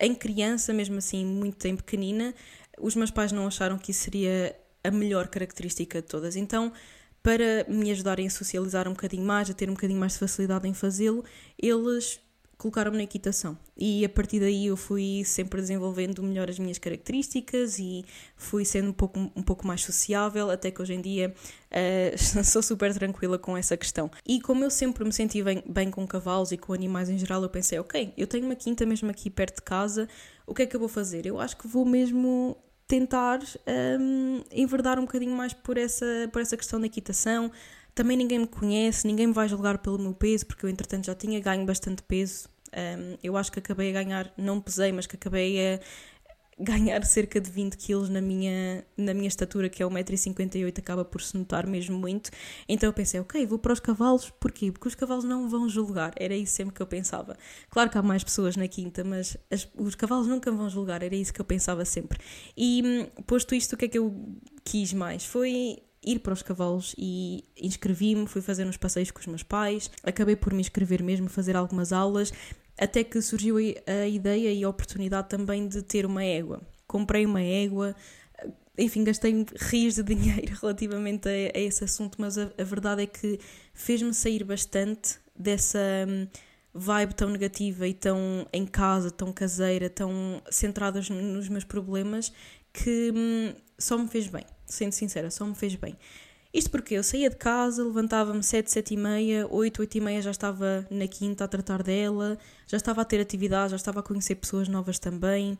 [0.00, 2.34] em criança, mesmo assim, muito em pequenina,
[2.78, 6.36] os meus pais não acharam que isso seria a melhor característica de todas.
[6.36, 6.72] Então
[7.28, 10.66] para me ajudarem a socializar um bocadinho mais, a ter um bocadinho mais de facilidade
[10.66, 11.22] em fazê-lo,
[11.58, 12.18] eles
[12.56, 13.58] colocaram-me na equitação.
[13.76, 18.02] E a partir daí eu fui sempre desenvolvendo melhor as minhas características e
[18.34, 21.34] fui sendo um pouco, um pouco mais sociável, até que hoje em dia
[21.70, 24.10] uh, sou super tranquila com essa questão.
[24.26, 27.42] E como eu sempre me senti bem, bem com cavalos e com animais em geral,
[27.42, 30.08] eu pensei, ok, eu tenho uma quinta mesmo aqui perto de casa,
[30.46, 31.26] o que é que eu vou fazer?
[31.26, 32.56] Eu acho que vou mesmo
[32.88, 33.40] tentar
[34.00, 37.52] um, enverdar um bocadinho mais por essa, por essa questão da equitação.
[37.94, 41.14] Também ninguém me conhece, ninguém me vai julgar pelo meu peso, porque eu entretanto já
[41.14, 42.48] tinha ganho bastante peso.
[42.72, 45.80] Um, eu acho que acabei a ganhar, não pesei, mas que acabei a,
[46.58, 51.22] ganhar cerca de 20 quilos na minha, na minha estatura, que é 1,58m, acaba por
[51.22, 52.30] se notar mesmo muito.
[52.68, 54.72] Então eu pensei, ok, vou para os cavalos, porquê?
[54.72, 57.36] Porque os cavalos não vão julgar, era isso sempre que eu pensava.
[57.70, 61.14] Claro que há mais pessoas na quinta, mas as, os cavalos nunca vão julgar, era
[61.14, 62.18] isso que eu pensava sempre.
[62.56, 64.14] E hum, posto isto, o que é que eu
[64.64, 65.24] quis mais?
[65.24, 69.90] Foi ir para os cavalos e inscrevi-me, fui fazer uns passeios com os meus pais,
[70.02, 72.32] acabei por me inscrever mesmo, fazer algumas aulas
[72.78, 76.60] até que surgiu a ideia e a oportunidade também de ter uma égua.
[76.86, 77.94] Comprei uma égua,
[78.78, 83.06] enfim, gastei rios de dinheiro relativamente a, a esse assunto, mas a, a verdade é
[83.06, 83.40] que
[83.74, 86.28] fez-me sair bastante dessa hum,
[86.72, 92.32] vibe tão negativa e tão em casa, tão caseira, tão centrada nos meus problemas,
[92.72, 95.96] que hum, só me fez bem, sendo sincera, só me fez bem.
[96.52, 100.22] Isto porque eu saía de casa, levantava-me 7, 7 e meia, 8, 8 e meia
[100.22, 104.02] já estava na quinta a tratar dela, já estava a ter atividade, já estava a
[104.02, 105.58] conhecer pessoas novas também.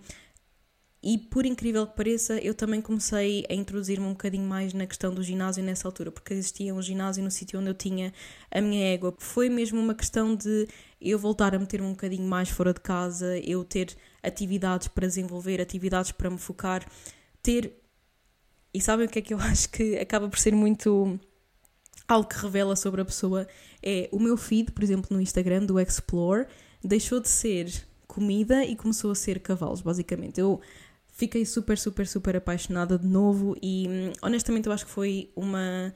[1.03, 5.15] E por incrível que pareça, eu também comecei a introduzir-me um bocadinho mais na questão
[5.15, 8.13] do ginásio nessa altura, porque existia um ginásio no sítio onde eu tinha
[8.51, 9.15] a minha égua.
[9.19, 10.67] Foi mesmo uma questão de
[11.01, 15.61] eu voltar a meter-me um bocadinho mais fora de casa, eu ter atividades para desenvolver,
[15.61, 16.85] atividades para me focar,
[17.41, 17.78] ter
[18.73, 21.19] e sabem o que é que eu acho que acaba por ser muito
[22.07, 23.47] algo que revela sobre a pessoa?
[23.83, 26.47] É o meu feed, por exemplo, no Instagram do Explore,
[26.83, 27.71] deixou de ser
[28.07, 30.41] comida e começou a ser cavalos, basicamente.
[30.41, 30.61] Eu
[31.13, 33.87] fiquei super, super, super apaixonada de novo e
[34.23, 35.95] honestamente eu acho que foi uma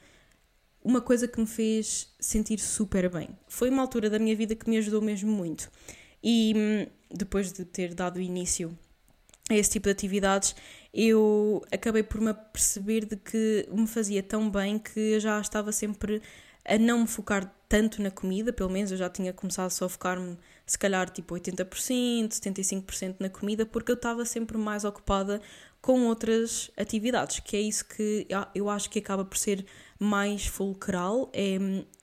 [0.84, 3.28] uma coisa que me fez sentir super bem.
[3.46, 5.70] Foi uma altura da minha vida que me ajudou mesmo muito.
[6.22, 8.76] E depois de ter dado início
[9.48, 10.54] a esse tipo de atividades,
[10.92, 15.72] eu acabei por me perceber de que me fazia tão bem que eu já estava
[15.72, 16.20] sempre
[16.64, 19.88] a não me focar tanto na comida, pelo menos eu já tinha começado só a
[19.88, 25.40] focar-me se calhar tipo 80%, 75% na comida, porque eu estava sempre mais ocupada
[25.80, 29.66] com outras atividades, que é isso que eu acho que acaba por ser
[29.98, 31.58] mais fulcral, é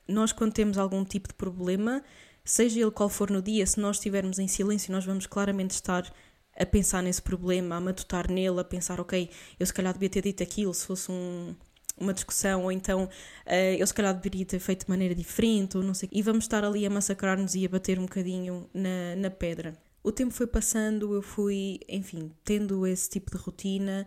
[0.06, 2.02] nós quando temos algum tipo de problema,
[2.44, 6.12] seja ele qual for no dia, se nós estivermos em silêncio, nós vamos claramente estar
[6.60, 10.22] a pensar nesse problema, a matutar nele, a pensar, ok, eu se calhar devia ter
[10.22, 11.54] dito aquilo se fosse um,
[11.98, 15.82] uma discussão, ou então uh, eu se calhar deveria ter feito de maneira diferente, ou
[15.82, 16.08] não sei.
[16.12, 19.74] E vamos estar ali a massacrar-nos e a bater um bocadinho na, na pedra.
[20.02, 24.06] O tempo foi passando, eu fui, enfim, tendo esse tipo de rotina.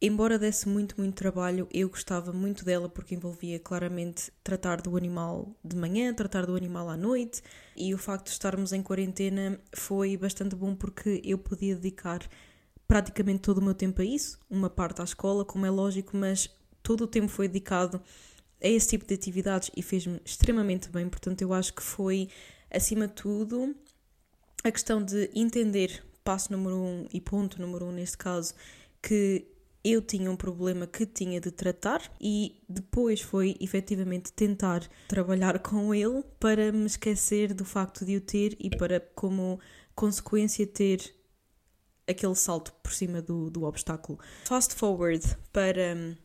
[0.00, 5.56] Embora desse muito, muito trabalho, eu gostava muito dela porque envolvia claramente tratar do animal
[5.64, 7.42] de manhã, tratar do animal à noite,
[7.74, 12.20] e o facto de estarmos em quarentena foi bastante bom porque eu podia dedicar
[12.86, 16.50] praticamente todo o meu tempo a isso, uma parte à escola, como é lógico, mas
[16.82, 18.00] todo o tempo foi dedicado
[18.62, 21.08] a esse tipo de atividades e fez-me extremamente bem.
[21.08, 22.28] Portanto, eu acho que foi,
[22.70, 23.74] acima de tudo,
[24.62, 28.54] a questão de entender, passo número um e ponto número um neste caso,
[29.02, 29.55] que
[29.88, 35.94] eu tinha um problema que tinha de tratar e depois foi efetivamente tentar trabalhar com
[35.94, 39.60] ele para me esquecer do facto de o ter e para, como
[39.94, 41.14] consequência, ter
[42.04, 44.18] aquele salto por cima do, do obstáculo.
[44.44, 46.16] Fast forward para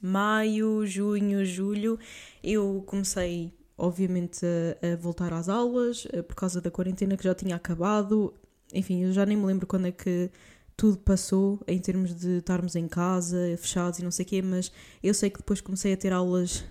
[0.00, 1.98] maio, junho, julho,
[2.42, 4.40] eu comecei, obviamente,
[4.82, 8.32] a, a voltar às aulas eh, por causa da quarentena que já tinha acabado.
[8.72, 10.30] Enfim, eu já nem me lembro quando é que
[10.76, 14.72] tudo passou em termos de estarmos em casa, fechados e não sei o quê, mas
[15.02, 16.64] eu sei que depois comecei a ter aulas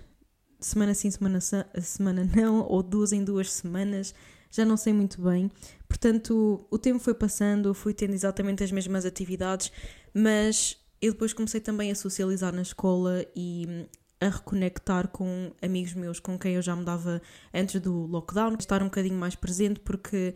[0.60, 4.14] semana sim, semana, semana não, ou duas em duas semanas,
[4.50, 5.50] já não sei muito bem.
[5.88, 9.70] Portanto, o tempo foi passando, fui tendo exatamente as mesmas atividades,
[10.12, 13.86] mas eu depois comecei também a socializar na escola e hum,
[14.20, 17.20] a reconectar com amigos meus com quem eu já me dava
[17.52, 20.34] antes do lockdown, estar um bocadinho mais presente porque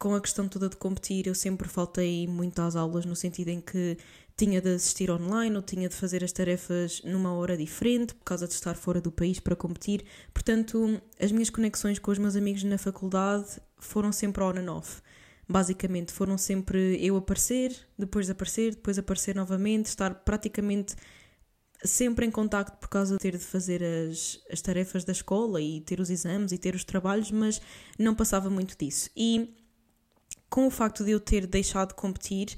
[0.00, 3.60] com a questão toda de competir eu sempre faltei muito às aulas no sentido em
[3.60, 3.98] que
[4.36, 8.48] tinha de assistir online ou tinha de fazer as tarefas numa hora diferente por causa
[8.48, 10.02] de estar fora do país para competir.
[10.32, 15.02] Portanto, as minhas conexões com os meus amigos na faculdade foram sempre on and off
[15.46, 20.94] basicamente foram sempre eu aparecer, depois aparecer, depois aparecer novamente, estar praticamente
[21.84, 25.80] sempre em contacto por causa de ter de fazer as, as tarefas da escola e
[25.80, 27.60] ter os exames e ter os trabalhos, mas
[27.98, 29.10] não passava muito disso.
[29.16, 29.56] E
[30.50, 32.56] com o facto de eu ter deixado de competir,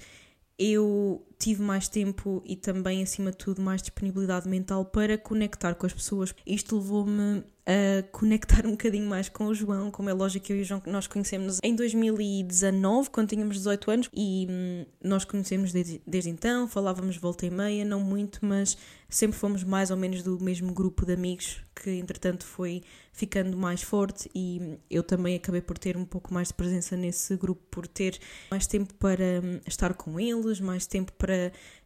[0.59, 5.85] eu tive mais tempo e também, acima de tudo, mais disponibilidade mental para conectar com
[5.85, 6.33] as pessoas.
[6.47, 10.59] Isto levou-me a conectar um bocadinho mais com o João, como é lógico que eu
[10.59, 15.73] e o João nós conhecemos em 2019, quando tínhamos 18 anos, e hum, nós conhecemos
[15.73, 18.77] desde, desde então, falávamos volta e meia, não muito, mas
[19.09, 23.83] sempre fomos mais ou menos do mesmo grupo de amigos que entretanto foi ficando mais
[23.83, 27.87] forte e eu também acabei por ter um pouco mais de presença nesse grupo por
[27.87, 28.19] ter
[28.51, 31.32] mais tempo para hum, estar com eles, mais tempo para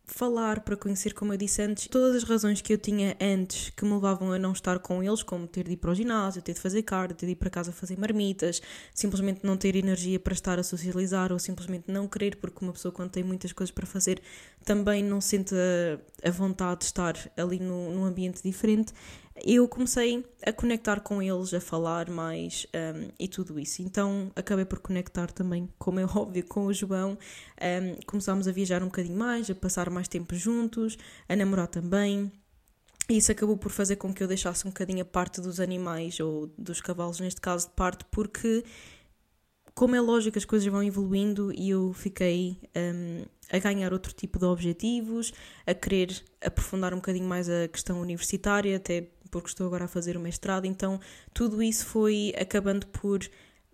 [0.07, 3.85] falar, para conhecer, como eu disse antes, todas as razões que eu tinha antes que
[3.85, 6.55] me levavam a não estar com eles, como ter de ir para o ginásio, ter
[6.55, 8.63] de fazer cardio, ter de ir para casa fazer marmitas,
[8.95, 12.93] simplesmente não ter energia para estar a socializar ou simplesmente não querer, porque uma pessoa
[12.93, 14.23] quando tem muitas coisas para fazer
[14.65, 18.93] também não sente a, a vontade de estar ali no, num ambiente diferente
[19.45, 23.83] eu comecei a conectar com eles, a falar mais um, e tudo isso.
[23.83, 27.19] Então acabei por conectar também, como é óbvio, com o João.
[27.61, 30.97] Um, começámos a viajar um bocadinho mais, a passar mais tempo juntos,
[31.29, 32.33] a namorar também.
[33.09, 36.19] E isso acabou por fazer com que eu deixasse um bocadinho a parte dos animais,
[36.19, 38.65] ou dos cavalos, neste caso, de parte, porque,
[39.75, 44.41] como é lógico, as coisas vão evoluindo e eu fiquei um, a ganhar outro tipo
[44.41, 45.33] de objetivos,
[45.65, 50.17] a querer aprofundar um bocadinho mais a questão universitária, até porque estou agora a fazer
[50.17, 51.01] o mestrado, então
[51.33, 53.21] tudo isso foi acabando por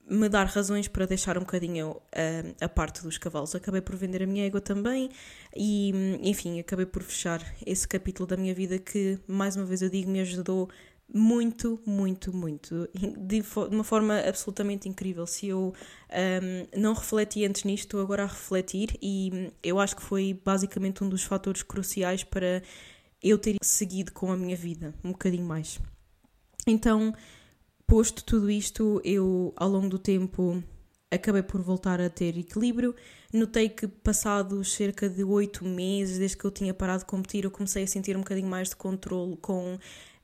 [0.08, 3.54] me dar razões para deixar um bocadinho uh, a parte dos cavalos.
[3.54, 5.08] Acabei por vender a minha égua também
[5.56, 9.88] e, enfim, acabei por fechar esse capítulo da minha vida que, mais uma vez eu
[9.88, 10.68] digo, me ajudou
[11.14, 12.88] muito, muito, muito,
[13.18, 15.26] de, uma forma absolutamente incrível.
[15.26, 15.74] Se eu
[16.10, 21.04] um, não refleti antes nisto, estou agora a refletir e eu acho que foi basicamente
[21.04, 22.62] um dos fatores cruciais para
[23.22, 25.78] eu ter seguido com a minha vida um bocadinho mais.
[26.66, 27.14] Então,
[27.86, 30.62] posto tudo isto, eu ao longo do tempo
[31.10, 32.94] acabei por voltar a ter equilíbrio.
[33.32, 37.50] Notei que passados cerca de oito meses, desde que eu tinha parado de competir, eu
[37.50, 39.78] comecei a sentir um bocadinho mais de controle com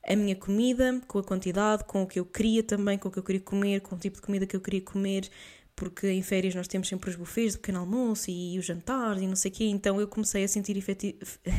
[0.07, 3.19] a minha comida, com a quantidade, com o que eu queria também, com o que
[3.19, 5.29] eu queria comer, com o tipo de comida que eu queria comer
[5.79, 9.25] porque em férias nós temos sempre os buffets do pequeno almoço e, o jantar e
[9.25, 10.77] não sei o quê, então eu comecei a sentir,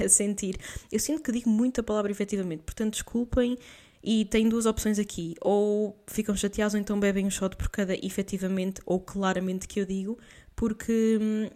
[0.04, 0.59] a sentir,
[0.92, 3.56] eu sinto que digo muito a palavra efetivamente, portanto desculpem,
[4.04, 5.35] e têm duas opções aqui.
[5.40, 9.87] Ou ficam chateados ou então bebem um shot por cada efetivamente ou claramente que eu
[9.87, 10.18] digo,
[10.54, 11.48] porque hum,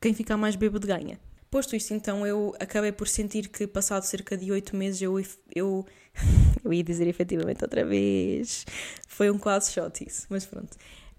[0.00, 1.20] quem ficar mais bêbado ganha.
[1.48, 5.20] Posto isto, então, eu acabei por sentir que, passado cerca de oito meses, eu,
[5.54, 5.86] eu,
[6.64, 8.66] eu ia dizer efetivamente outra vez.
[9.06, 10.76] Foi um quase shot isso, mas pronto.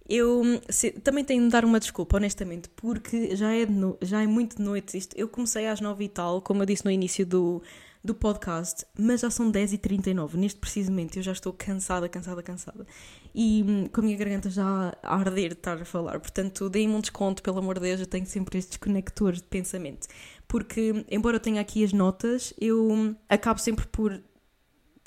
[0.10, 4.28] Eu se, também tenho de dar uma desculpa, honestamente, porque já é, no, já é
[4.28, 5.16] muito de noite isto.
[5.16, 7.62] Eu comecei às nove e tal, como eu disse no início do,
[8.04, 12.88] do podcast, mas já são 10h39, neste precisamente eu já estou cansada, cansada, cansada.
[13.36, 16.96] E hum, com a minha garganta já a arder de estar a falar, portanto deem-me
[16.96, 20.08] um desconto, pelo amor de Deus, eu tenho sempre estes conectores de pensamento.
[20.48, 24.20] Porque, embora eu tenha aqui as notas, eu hum, acabo sempre por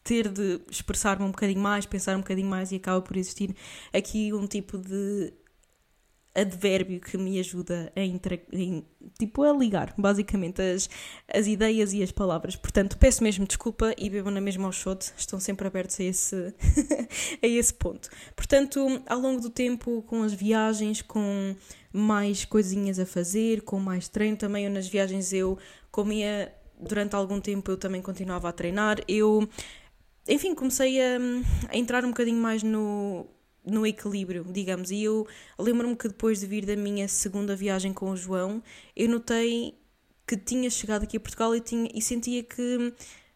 [0.02, 3.54] ter de expressar-me um bocadinho mais, pensar um bocadinho mais e acaba por existir
[3.92, 5.32] aqui um tipo de
[6.34, 8.84] advérbio que me ajuda a, em,
[9.18, 10.88] tipo, a ligar, basicamente, as,
[11.32, 12.56] as ideias e as palavras.
[12.56, 16.54] Portanto, peço mesmo desculpa e bebam na mesma ao shot, estão sempre abertos a esse,
[17.42, 18.08] a esse ponto.
[18.34, 21.54] Portanto, ao longo do tempo, com as viagens, com
[21.92, 25.58] mais coisinhas a fazer, com mais treino também, nas viagens eu
[25.90, 29.48] comia, durante algum tempo eu também continuava a treinar, eu...
[30.28, 31.18] Enfim, comecei a,
[31.68, 33.26] a entrar um bocadinho mais no,
[33.64, 34.90] no equilíbrio, digamos.
[34.90, 35.26] E eu
[35.58, 38.62] lembro-me que depois de vir da minha segunda viagem com o João,
[38.94, 39.78] eu notei
[40.26, 42.94] que tinha chegado aqui a Portugal e, tinha, e sentia que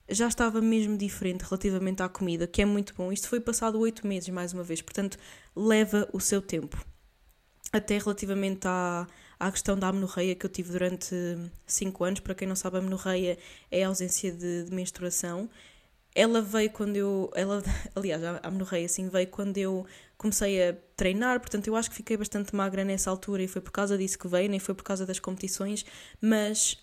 [0.08, 3.12] já estava mesmo diferente relativamente à comida, que é muito bom.
[3.12, 5.18] Isto foi passado oito meses, mais uma vez, portanto,
[5.54, 6.84] leva o seu tempo.
[7.72, 9.06] Até relativamente à,
[9.38, 11.14] à questão da amenorreia que eu tive durante
[11.66, 12.20] cinco anos.
[12.20, 13.36] Para quem não sabe, a amenorreia
[13.70, 15.50] é a ausência de, de menstruação.
[16.16, 17.30] Ela veio quando eu.
[17.34, 17.62] Ela,
[17.94, 22.16] aliás, a amenorreia assim veio quando eu comecei a treinar, portanto eu acho que fiquei
[22.16, 25.04] bastante magra nessa altura e foi por causa disso que veio, nem foi por causa
[25.04, 25.84] das competições,
[26.22, 26.78] mas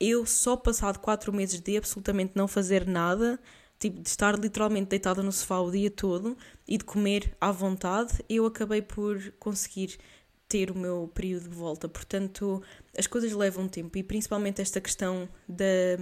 [0.00, 3.38] eu só passado quatro meses de absolutamente não fazer nada,
[3.78, 8.14] tipo de estar literalmente deitada no sofá o dia todo e de comer à vontade,
[8.28, 9.96] eu acabei por conseguir
[10.48, 11.88] ter o meu período de volta.
[11.88, 12.60] Portanto,
[12.98, 15.96] as coisas levam tempo e principalmente esta questão da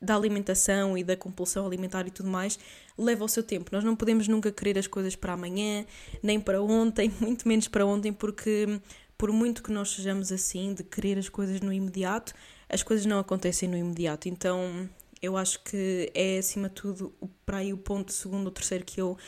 [0.00, 2.58] da alimentação e da compulsão alimentar e tudo mais
[2.96, 3.70] leva o seu tempo.
[3.72, 5.84] Nós não podemos nunca querer as coisas para amanhã,
[6.22, 8.80] nem para ontem, muito menos para ontem, porque
[9.18, 12.32] por muito que nós sejamos assim, de querer as coisas no imediato,
[12.68, 14.28] as coisas não acontecem no imediato.
[14.28, 14.88] Então
[15.20, 17.12] eu acho que é acima de tudo
[17.44, 19.18] para aí o ponto segundo ou terceiro que eu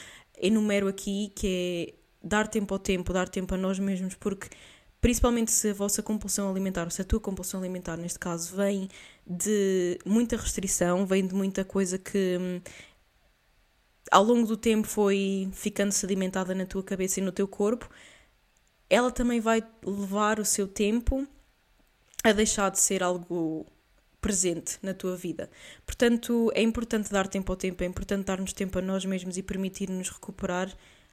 [0.40, 4.48] enumero aqui, que é dar tempo ao tempo, dar tempo a nós mesmos, porque
[5.02, 8.88] principalmente se a vossa compulsão alimentar, ou se a tua compulsão alimentar, neste caso, vem
[9.26, 12.60] de muita restrição, vem de muita coisa que hum,
[14.10, 17.90] ao longo do tempo foi ficando sedimentada na tua cabeça e no teu corpo,
[18.88, 21.26] ela também vai levar o seu tempo
[22.22, 23.66] a deixar de ser algo
[24.20, 25.50] presente na tua vida.
[25.84, 29.42] Portanto, é importante dar tempo ao tempo, é importante dar-nos tempo a nós mesmos e
[29.42, 30.72] permitir-nos recuperar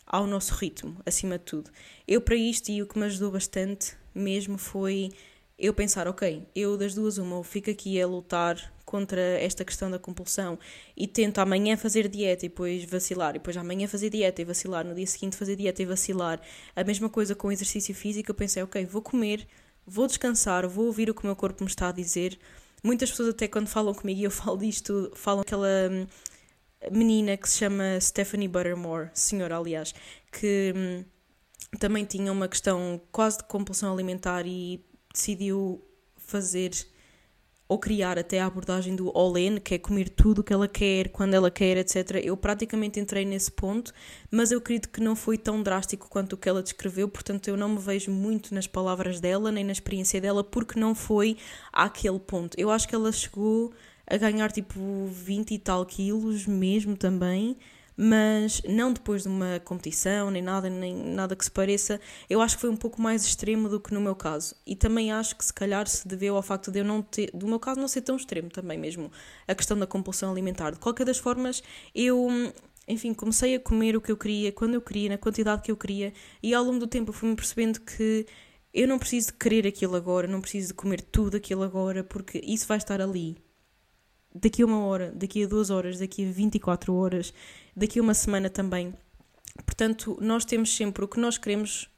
[0.10, 1.70] ao nosso ritmo, acima de tudo.
[2.08, 5.12] Eu, para isto, e o que me ajudou bastante mesmo foi
[5.58, 9.92] eu pensar: ok, eu das duas, uma, eu fico aqui a lutar contra esta questão
[9.92, 10.58] da compulsão
[10.98, 14.84] e tento amanhã fazer dieta e depois vacilar, e depois amanhã fazer dieta e vacilar,
[14.84, 16.42] no dia seguinte fazer dieta e vacilar.
[16.76, 19.48] A mesma coisa com o exercício físico, eu pensei: ok, vou comer,
[19.86, 22.40] vou descansar, vou ouvir o que o meu corpo me está a dizer.
[22.84, 26.08] Muitas pessoas, até quando falam comigo e eu falo disto, falam aquela hum,
[26.92, 29.94] menina que se chama Stephanie Buttermore, senhora, aliás,
[30.32, 31.06] que hum,
[31.80, 35.84] também tinha uma questão quase de compulsão alimentar e decidiu
[36.18, 36.72] fazer
[37.70, 41.10] ou criar até a abordagem do all-in, que é comer tudo o que ela quer,
[41.10, 42.20] quando ela quer, etc.
[42.24, 43.94] Eu praticamente entrei nesse ponto,
[44.32, 47.56] mas eu acredito que não foi tão drástico quanto o que ela descreveu, portanto eu
[47.56, 51.38] não me vejo muito nas palavras dela, nem na experiência dela, porque não foi
[51.72, 52.60] àquele ponto.
[52.60, 53.72] Eu acho que ela chegou
[54.10, 57.56] a ganhar tipo 20 e tal quilos mesmo também,
[57.96, 62.00] mas não depois de uma competição, nem nada, nem nada que se pareça.
[62.30, 64.56] Eu acho que foi um pouco mais extremo do que no meu caso.
[64.66, 67.46] E também acho que se calhar se deveu ao facto de eu não ter, do
[67.46, 69.12] meu caso não ser tão extremo também mesmo,
[69.48, 70.72] a questão da compulsão alimentar.
[70.72, 71.62] De qualquer das formas,
[71.94, 72.30] eu
[72.88, 75.78] enfim, comecei a comer o que eu queria, quando eu queria, na quantidade que eu
[75.78, 78.26] queria, e ao longo do tempo fui-me percebendo que
[78.74, 82.42] eu não preciso de querer aquilo agora, não preciso de comer tudo aquilo agora, porque
[82.44, 83.38] isso vai estar ali
[84.34, 87.34] daqui a uma hora, daqui a duas horas, daqui a 24 horas,
[87.76, 88.94] daqui a uma semana também.
[89.66, 91.90] Portanto, nós temos sempre o que nós queremos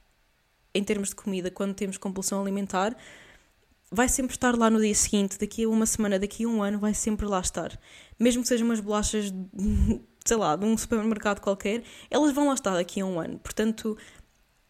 [0.74, 2.96] em termos de comida quando temos compulsão alimentar,
[3.92, 6.80] vai sempre estar lá no dia seguinte, daqui a uma semana, daqui a um ano,
[6.80, 7.78] vai sempre lá estar.
[8.18, 9.34] Mesmo que sejam umas bolachas,
[10.26, 13.38] sei lá, de um supermercado qualquer, elas vão lá estar daqui a um ano.
[13.40, 13.98] Portanto,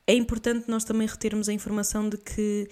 [0.07, 2.67] é importante nós também retermos a informação de que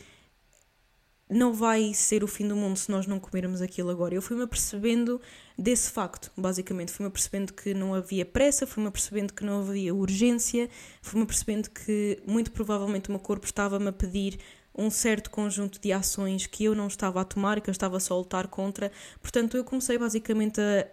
[1.29, 4.15] não vai ser o fim do mundo se nós não comermos aquilo agora.
[4.15, 5.21] Eu fui-me apercebendo
[5.55, 6.91] desse facto, basicamente.
[6.91, 10.67] Fui-me apercebendo que não havia pressa, fui-me apercebendo que não havia urgência,
[11.01, 14.39] fui-me apercebendo que muito provavelmente o meu corpo estava-me a pedir
[14.75, 18.15] um certo conjunto de ações que eu não estava a tomar, que eu estava só
[18.15, 18.91] a lutar contra.
[19.21, 20.87] Portanto, eu comecei basicamente a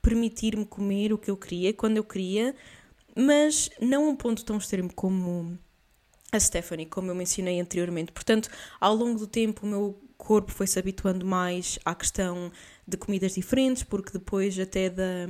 [0.00, 2.54] permitir-me comer o que eu queria, quando eu queria,
[3.16, 5.58] mas não a um ponto tão extremo como
[6.32, 8.12] a Stephanie, como eu mencionei anteriormente.
[8.12, 8.48] Portanto,
[8.80, 12.52] ao longo do tempo, o meu corpo foi se habituando mais à questão
[12.86, 15.26] de comidas diferentes, porque depois até da,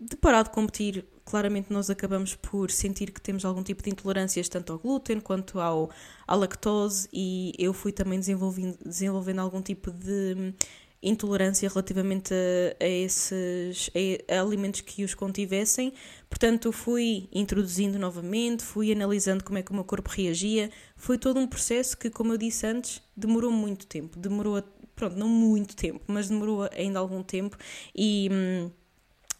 [0.00, 4.48] de parar de competir, claramente nós acabamos por sentir que temos algum tipo de intolerâncias
[4.48, 5.90] tanto ao glúten quanto ao,
[6.26, 10.54] à lactose e eu fui também desenvolvendo, desenvolvendo algum tipo de
[11.02, 13.90] intolerância relativamente a, a esses
[14.28, 15.92] a, a alimentos que os contivessem.
[16.28, 20.70] Portanto, fui introduzindo novamente, fui analisando como é que o meu corpo reagia.
[20.96, 24.18] Foi todo um processo que, como eu disse antes, demorou muito tempo.
[24.18, 24.62] Demorou,
[24.94, 27.56] pronto, não muito tempo, mas demorou ainda algum tempo
[27.94, 28.28] e.
[28.30, 28.70] Hum,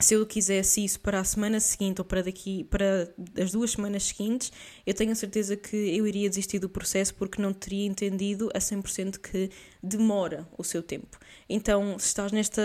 [0.00, 4.04] se eu quisesse isso para a semana seguinte ou para daqui para as duas semanas
[4.04, 4.50] seguintes,
[4.86, 8.58] eu tenho a certeza que eu iria desistir do processo porque não teria entendido a
[8.58, 9.50] 100% que
[9.82, 11.18] demora o seu tempo.
[11.52, 12.62] Então, se estás nesta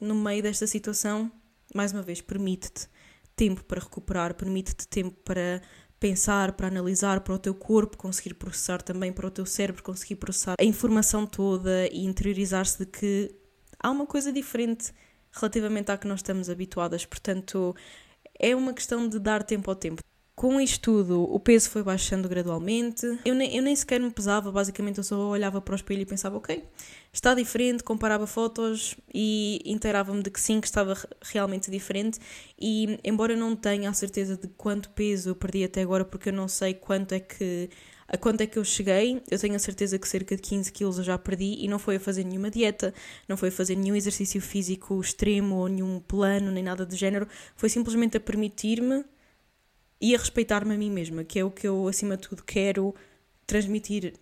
[0.00, 1.30] no meio desta situação,
[1.72, 2.88] mais uma vez, permite-te
[3.36, 5.62] tempo para recuperar, permite-te tempo para
[6.00, 10.16] pensar, para analisar, para o teu corpo conseguir processar também, para o teu cérebro conseguir
[10.16, 13.34] processar a informação toda e interiorizar-se de que
[13.78, 14.92] há uma coisa diferente
[15.30, 17.06] relativamente à que nós estamos habituadas.
[17.06, 17.74] Portanto,
[18.36, 20.02] é uma questão de dar tempo ao tempo.
[20.38, 23.04] Com isto tudo, o peso foi baixando gradualmente.
[23.24, 26.06] Eu nem, eu nem sequer me pesava, basicamente eu só olhava para o espelho e
[26.06, 26.62] pensava, ok,
[27.12, 32.20] está diferente, comparava fotos e inteirava-me de que sim, que estava realmente diferente.
[32.56, 36.28] E embora eu não tenha a certeza de quanto peso eu perdi até agora, porque
[36.28, 37.68] eu não sei quanto é que
[38.06, 40.98] a quanto é que eu cheguei, eu tenho a certeza que cerca de 15 quilos
[40.98, 42.94] eu já perdi e não foi a fazer nenhuma dieta,
[43.26, 47.26] não foi a fazer nenhum exercício físico extremo ou nenhum plano, nem nada do género,
[47.56, 49.04] foi simplesmente a permitir-me
[50.00, 52.94] e a respeitar-me a mim mesma, que é o que eu, acima de tudo, quero
[53.46, 54.14] transmitir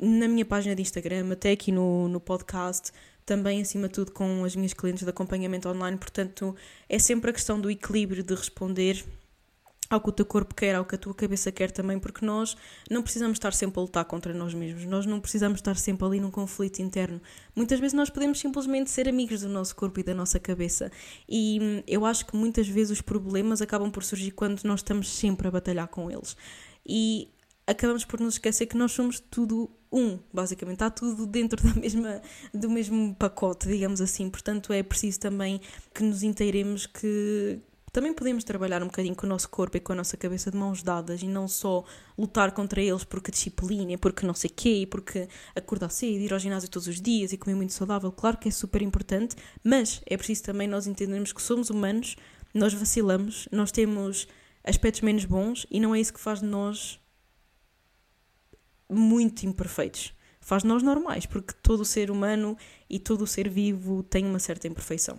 [0.00, 2.92] na minha página de Instagram, até aqui no, no podcast,
[3.24, 5.96] também acima de tudo com as minhas clientes de acompanhamento online.
[5.96, 6.54] Portanto,
[6.88, 9.02] é sempre a questão do equilíbrio de responder
[9.90, 12.56] ao que o teu corpo quer, ao que a tua cabeça quer também, porque nós
[12.90, 16.20] não precisamos estar sempre a lutar contra nós mesmos, nós não precisamos estar sempre ali
[16.20, 17.20] num conflito interno.
[17.54, 20.90] Muitas vezes nós podemos simplesmente ser amigos do nosso corpo e da nossa cabeça.
[21.28, 25.08] E hum, eu acho que muitas vezes os problemas acabam por surgir quando nós estamos
[25.10, 26.36] sempre a batalhar com eles.
[26.86, 27.28] E
[27.66, 32.20] acabamos por nos esquecer que nós somos tudo um, basicamente, está tudo dentro da mesma,
[32.52, 34.28] do mesmo pacote, digamos assim.
[34.28, 35.60] Portanto, é preciso também
[35.94, 37.60] que nos inteiremos que
[37.94, 40.56] também podemos trabalhar um bocadinho com o nosso corpo e com a nossa cabeça de
[40.56, 41.84] mãos dadas e não só
[42.18, 46.68] lutar contra eles porque disciplina, porque não sei quê, porque acordar cedo, ir ao ginásio
[46.68, 48.10] todos os dias e comer muito saudável.
[48.10, 52.16] Claro que é super importante, mas é preciso também nós entendermos que somos humanos,
[52.52, 54.26] nós vacilamos, nós temos
[54.64, 56.98] aspectos menos bons e não é isso que faz de nós
[58.90, 60.12] muito imperfeitos.
[60.40, 62.58] Faz de nós normais, porque todo o ser humano
[62.90, 65.16] e todo o ser vivo tem uma certa imperfeição.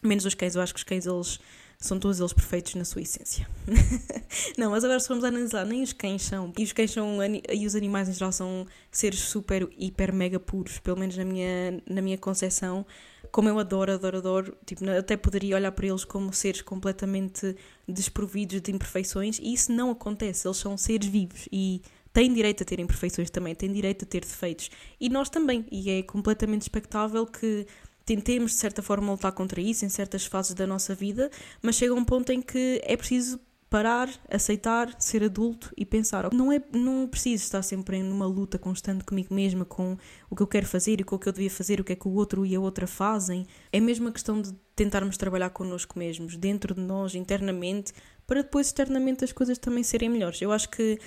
[0.00, 1.40] Menos os cães, eu acho que os cães eles
[1.86, 3.48] são todos eles perfeitos na sua essência.
[4.58, 6.52] não, mas agora se formos analisar, nem os cães são.
[6.58, 7.18] E os cães são,
[7.52, 11.82] e os animais em geral são seres super, hiper, mega puros, pelo menos na minha,
[11.88, 12.84] na minha concepção.
[13.30, 17.56] Como eu adoro, adoro, adoro, tipo, até poderia olhar para eles como seres completamente
[17.86, 21.82] desprovidos de imperfeições, e isso não acontece, eles são seres vivos e
[22.12, 24.70] têm direito a ter imperfeições também, têm direito a ter defeitos.
[24.98, 27.66] E nós também, e é completamente expectável que
[28.06, 31.30] tentemos de certa forma lutar contra isso em certas fases da nossa vida,
[31.60, 33.38] mas chega um ponto em que é preciso
[33.68, 36.32] parar, aceitar, ser adulto e pensar.
[36.32, 39.98] Não é, não preciso estar sempre numa luta constante comigo mesma com
[40.30, 41.96] o que eu quero fazer e com o que eu devia fazer, o que é
[41.96, 43.44] que o outro e a outra fazem.
[43.72, 47.92] É mesmo a questão de tentarmos trabalhar connosco mesmos, dentro de nós, internamente,
[48.24, 50.40] para depois externamente as coisas também serem melhores.
[50.40, 50.98] Eu acho que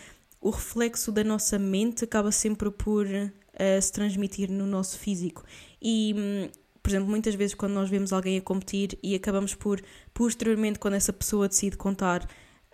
[0.41, 5.43] o reflexo da nossa mente acaba sempre por uh, se transmitir no nosso físico.
[5.81, 6.49] E hum,
[6.81, 9.81] por exemplo, muitas vezes quando nós vemos alguém a competir e acabamos por,
[10.13, 12.27] posteriormente, quando essa pessoa decide contar,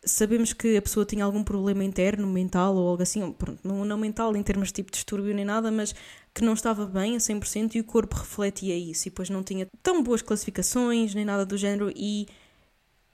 [0.06, 3.98] sabemos que a pessoa tinha algum problema interno, mental ou algo assim, pronto, não, não
[3.98, 5.94] mental em termos de tipo de distúrbio nem nada, mas
[6.34, 9.68] que não estava bem a 100% e o corpo refletia isso e depois não tinha
[9.82, 12.28] tão boas classificações nem nada do género e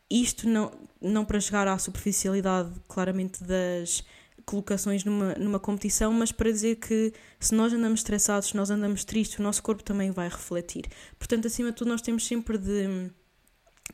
[0.09, 0.71] isto não,
[1.01, 4.03] não para chegar à superficialidade claramente das
[4.51, 9.05] colocações numa, numa competição, mas para dizer que se nós andamos estressados, se nós andamos
[9.05, 10.83] tristes, o nosso corpo também vai refletir.
[11.17, 13.09] Portanto, acima de tudo, nós temos sempre de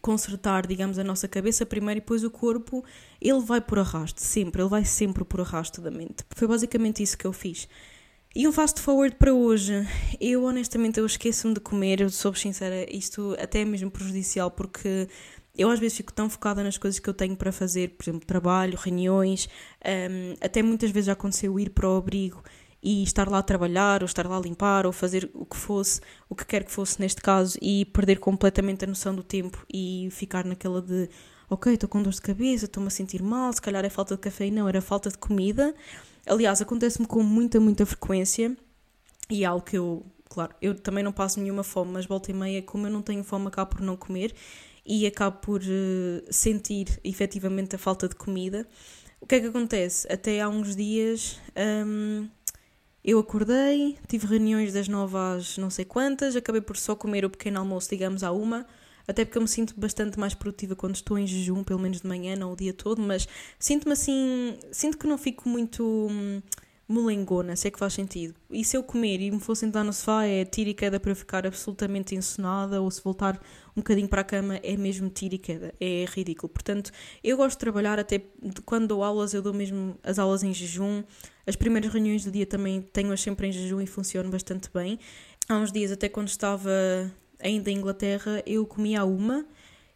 [0.01, 2.83] consertar, digamos, a nossa cabeça primeiro e depois o corpo,
[3.21, 6.23] ele vai por arrasto, sempre, ele vai sempre por arrasto da mente.
[6.35, 7.67] Foi basicamente isso que eu fiz.
[8.35, 9.73] E um fast forward para hoje.
[10.19, 15.07] Eu honestamente eu esqueço-me de comer, eu sou sincera, isto até é mesmo prejudicial porque
[15.57, 18.25] eu às vezes fico tão focada nas coisas que eu tenho para fazer, por exemplo,
[18.25, 19.49] trabalho, reuniões,
[19.83, 22.43] um, até muitas vezes já aconteceu ir para o abrigo
[22.81, 25.99] e estar lá a trabalhar, ou estar lá a limpar, ou fazer o que fosse,
[26.29, 30.09] o que quer que fosse neste caso, e perder completamente a noção do tempo e
[30.11, 31.09] ficar naquela de
[31.49, 34.21] ok, estou com dor de cabeça, estou-me a sentir mal, se calhar é falta de
[34.21, 35.73] café, não, era falta de comida.
[36.25, 38.55] Aliás, acontece-me com muita, muita frequência
[39.29, 42.33] e é algo que eu, claro, eu também não passo nenhuma fome, mas volta e
[42.33, 44.33] meia, como eu não tenho fome, acabo por não comer
[44.87, 48.65] e acabo por uh, sentir efetivamente a falta de comida.
[49.19, 50.11] O que é que acontece?
[50.11, 51.39] Até há uns dias
[51.85, 52.27] um,
[53.03, 57.29] eu acordei, tive reuniões das nove às não sei quantas, acabei por só comer o
[57.29, 58.65] pequeno almoço, digamos, à uma
[59.07, 62.07] até porque eu me sinto bastante mais produtiva quando estou em jejum, pelo menos de
[62.07, 63.27] manhã, não o dia todo, mas
[63.57, 66.41] sinto-me assim, sinto que não fico muito hum,
[66.87, 68.33] molengona, se é que faz sentido.
[68.49, 71.11] E se eu comer e me for sentar no sofá é tiro e queda para
[71.11, 73.41] eu ficar absolutamente ensonada, ou se voltar
[73.75, 76.49] um bocadinho para a cama é mesmo tiro e queda, é ridículo.
[76.49, 76.91] Portanto,
[77.23, 78.21] eu gosto de trabalhar até
[78.65, 81.03] quando dou aulas, eu dou mesmo as aulas em jejum.
[81.45, 84.97] As primeiras reuniões do dia também tenho-as sempre em jejum e funcionam bastante bem.
[85.49, 86.71] Há uns dias, até quando estava
[87.39, 89.45] ainda em Inglaterra, eu comia uma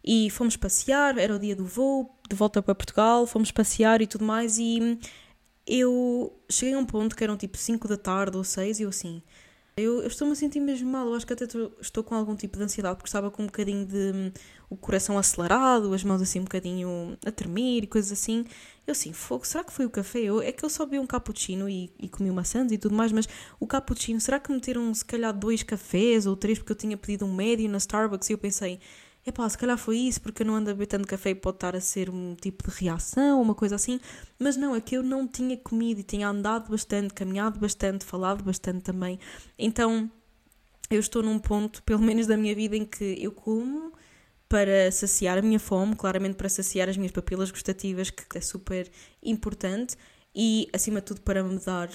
[0.04, 4.06] e fomos passear, era o dia do voo, de volta para Portugal, fomos passear e
[4.06, 4.98] tudo mais e
[5.66, 8.88] eu cheguei a um ponto que eram tipo 5 da tarde ou 6 e eu
[8.88, 9.22] assim,
[9.74, 11.46] eu, eu estou-me a sentir mesmo mal, eu acho que até
[11.80, 14.32] estou com algum tipo de ansiedade, porque estava com um bocadinho de hum,
[14.68, 18.44] o coração acelerado, as mãos assim um bocadinho a tremer e coisas assim.
[18.86, 20.18] Eu assim, fogo, será que foi o café?
[20.18, 23.12] Eu, é que eu só bebi um cappuccino e, e comi maçãs e tudo mais,
[23.12, 23.26] mas
[23.58, 27.24] o cappuccino, será que meteram se calhar dois cafés ou três, porque eu tinha pedido
[27.24, 28.78] um médio na Starbucks e eu pensei,
[29.26, 31.56] epá, se calhar foi isso, porque eu não ando a beber tanto café e pode
[31.56, 34.00] estar a ser um tipo de reação, uma coisa assim.
[34.38, 38.42] Mas não, é que eu não tinha comido e tinha andado bastante, caminhado bastante, falado
[38.42, 39.18] bastante também.
[39.58, 40.10] Então
[40.90, 43.92] eu estou num ponto, pelo menos da minha vida, em que eu como
[44.48, 48.90] para saciar a minha fome, claramente para saciar as minhas papilas gustativas, que é super
[49.22, 49.96] importante,
[50.34, 51.88] e acima de tudo para me dar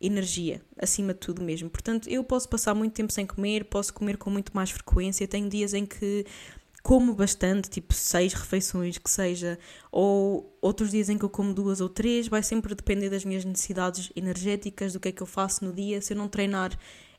[0.00, 1.68] energia, acima de tudo mesmo.
[1.68, 5.26] Portanto, eu posso passar muito tempo sem comer, posso comer com muito mais frequência.
[5.26, 6.24] Tenho dias em que
[6.88, 9.58] como bastante, tipo seis refeições que seja,
[9.92, 13.44] ou outros dias em que eu como duas ou três, vai sempre depender das minhas
[13.44, 16.00] necessidades energéticas, do que é que eu faço no dia.
[16.00, 16.72] Se eu não treinar,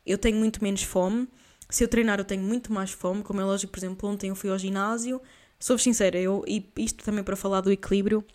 [0.04, 1.28] eu tenho muito menos fome.
[1.70, 3.22] Se eu treinar, eu tenho muito mais fome.
[3.22, 5.22] Como é lógico, por exemplo, ontem eu fui ao ginásio.
[5.60, 8.26] Sou sincera, eu, e isto também para falar do equilíbrio.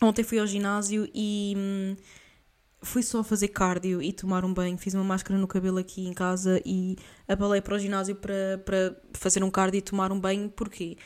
[0.00, 1.54] Ontem fui ao ginásio e.
[1.56, 1.96] Hum,
[2.82, 6.12] fui só fazer cardio e tomar um banho, fiz uma máscara no cabelo aqui em
[6.12, 6.96] casa e
[7.30, 10.96] abalei para o ginásio para, para fazer um cardio e tomar um banho, porquê?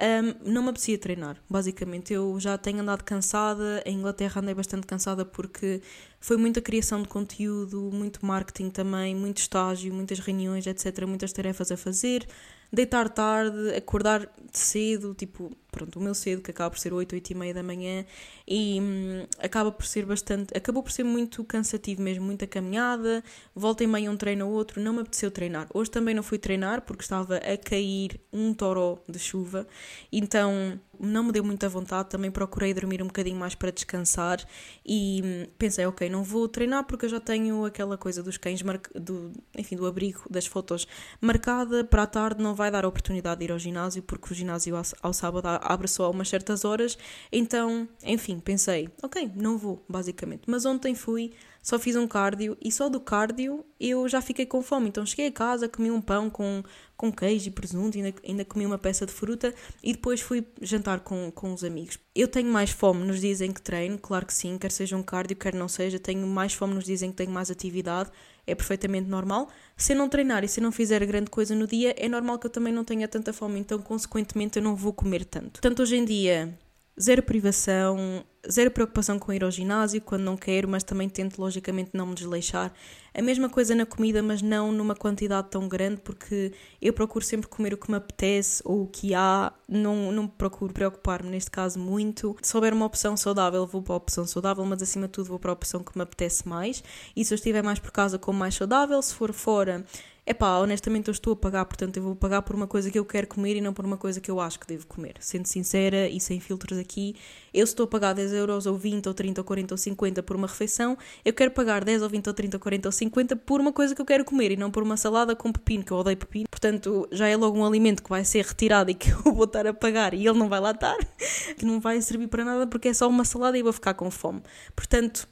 [0.00, 2.12] Um, não me apetecia treinar, basicamente.
[2.12, 5.82] Eu já tenho andado cansada, em Inglaterra andei bastante cansada porque
[6.18, 11.06] foi muita criação de conteúdo, muito marketing também, muito estágio, muitas reuniões, etc.
[11.06, 12.26] Muitas tarefas a fazer
[12.72, 17.30] deitar tarde, acordar cedo, tipo, pronto, o meu cedo, que acaba por ser 8, 8
[17.30, 18.04] e meia da manhã,
[18.46, 23.82] e hum, acaba por ser bastante, acabou por ser muito cansativo mesmo, muita caminhada, volta
[23.82, 25.66] e meia um treino ou outro, não me apeteceu treinar.
[25.72, 29.66] Hoje também não fui treinar porque estava a cair um toró de chuva,
[30.12, 34.44] então não me deu muita vontade, também procurei dormir um bocadinho mais para descansar
[34.84, 38.62] e hum, pensei, ok, não vou treinar porque eu já tenho aquela coisa dos cães,
[38.94, 40.86] do, enfim, do abrigo das fotos
[41.20, 44.36] marcada para a tarde, não vai dar a oportunidade de ir ao ginásio porque o
[44.36, 46.98] ginásio ao sábado abre só a umas certas horas,
[47.30, 50.42] então, enfim, pensei, ok, não vou, basicamente.
[50.46, 51.32] Mas ontem fui,
[51.62, 54.88] só fiz um cardio e só do cardio eu já fiquei com fome.
[54.88, 56.62] Então cheguei a casa, comi um pão com,
[56.96, 61.00] com queijo e presunto, ainda, ainda comi uma peça de fruta e depois fui jantar
[61.00, 61.98] com, com os amigos.
[62.14, 65.02] Eu tenho mais fome nos dias em que treino, claro que sim, quer seja um
[65.02, 68.10] cardio, quer não seja, tenho mais fome nos dias em que tenho mais atividade,
[68.44, 69.48] é perfeitamente normal.
[69.82, 72.38] Se eu não treinar e se eu não fizer grande coisa no dia, é normal
[72.38, 75.60] que eu também não tenha tanta fome, então consequentemente eu não vou comer tanto.
[75.60, 76.56] Portanto, hoje em dia
[77.00, 81.90] zero privação, zero preocupação com ir ao ginásio quando não quero, mas também tento logicamente
[81.94, 82.72] não me desleixar.
[83.14, 87.48] A mesma coisa na comida, mas não numa quantidade tão grande, porque eu procuro sempre
[87.48, 91.78] comer o que me apetece ou o que há, não, não procuro preocupar-me neste caso
[91.78, 92.36] muito.
[92.42, 95.38] Se houver uma opção saudável, vou para a opção saudável, mas acima de tudo vou
[95.38, 96.82] para a opção que me apetece mais.
[97.14, 99.84] E se eu estiver mais por casa, como mais saudável, se for fora,
[100.24, 102.98] é pá, honestamente eu estou a pagar, portanto eu vou pagar por uma coisa que
[102.98, 105.14] eu quero comer e não por uma coisa que eu acho que devo comer.
[105.18, 107.16] Sendo sincera e sem filtros aqui,
[107.52, 110.36] eu estou a pagar 10 euros ou 20 ou 30 ou 40 ou 50 por
[110.36, 113.60] uma refeição, eu quero pagar 10 ou 20 ou 30 ou 40 ou 50 por
[113.60, 115.96] uma coisa que eu quero comer e não por uma salada com pepino, que eu
[115.96, 116.46] odeio pepino.
[116.48, 119.66] Portanto, já é logo um alimento que vai ser retirado e que eu vou estar
[119.66, 120.96] a pagar e ele não vai lá estar,
[121.58, 123.94] que não vai servir para nada porque é só uma salada e eu vou ficar
[123.94, 124.40] com fome.
[124.76, 125.28] Portanto,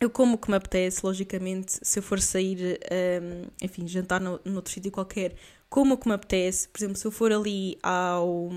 [0.00, 2.78] eu como o que me apetece, logicamente, se eu for sair,
[3.22, 5.34] um, enfim, jantar no, noutro sítio qualquer,
[5.68, 8.48] como o que me apetece, por exemplo, se eu for ali ao,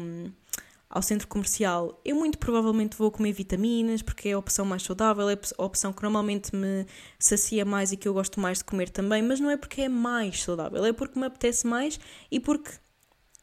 [0.89, 5.29] ao centro comercial, eu muito provavelmente vou comer vitaminas, porque é a opção mais saudável,
[5.29, 6.85] é a opção que normalmente me
[7.17, 9.89] sacia mais e que eu gosto mais de comer também, mas não é porque é
[9.89, 12.71] mais saudável, é porque me apetece mais e porque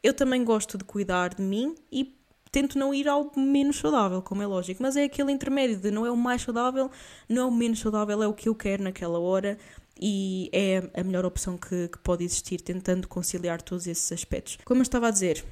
[0.03, 2.18] eu também gosto de cuidar de mim e
[2.51, 6.07] tento não ir ao menos saudável, como é lógico, mas é aquele intermédio de não
[6.07, 6.91] é o mais saudável,
[7.29, 9.59] não é o menos saudável, é o que eu quero naquela hora
[10.01, 14.59] e é a melhor opção que, que pode existir, tentando conciliar todos esses aspectos.
[14.65, 15.45] Como eu estava a dizer,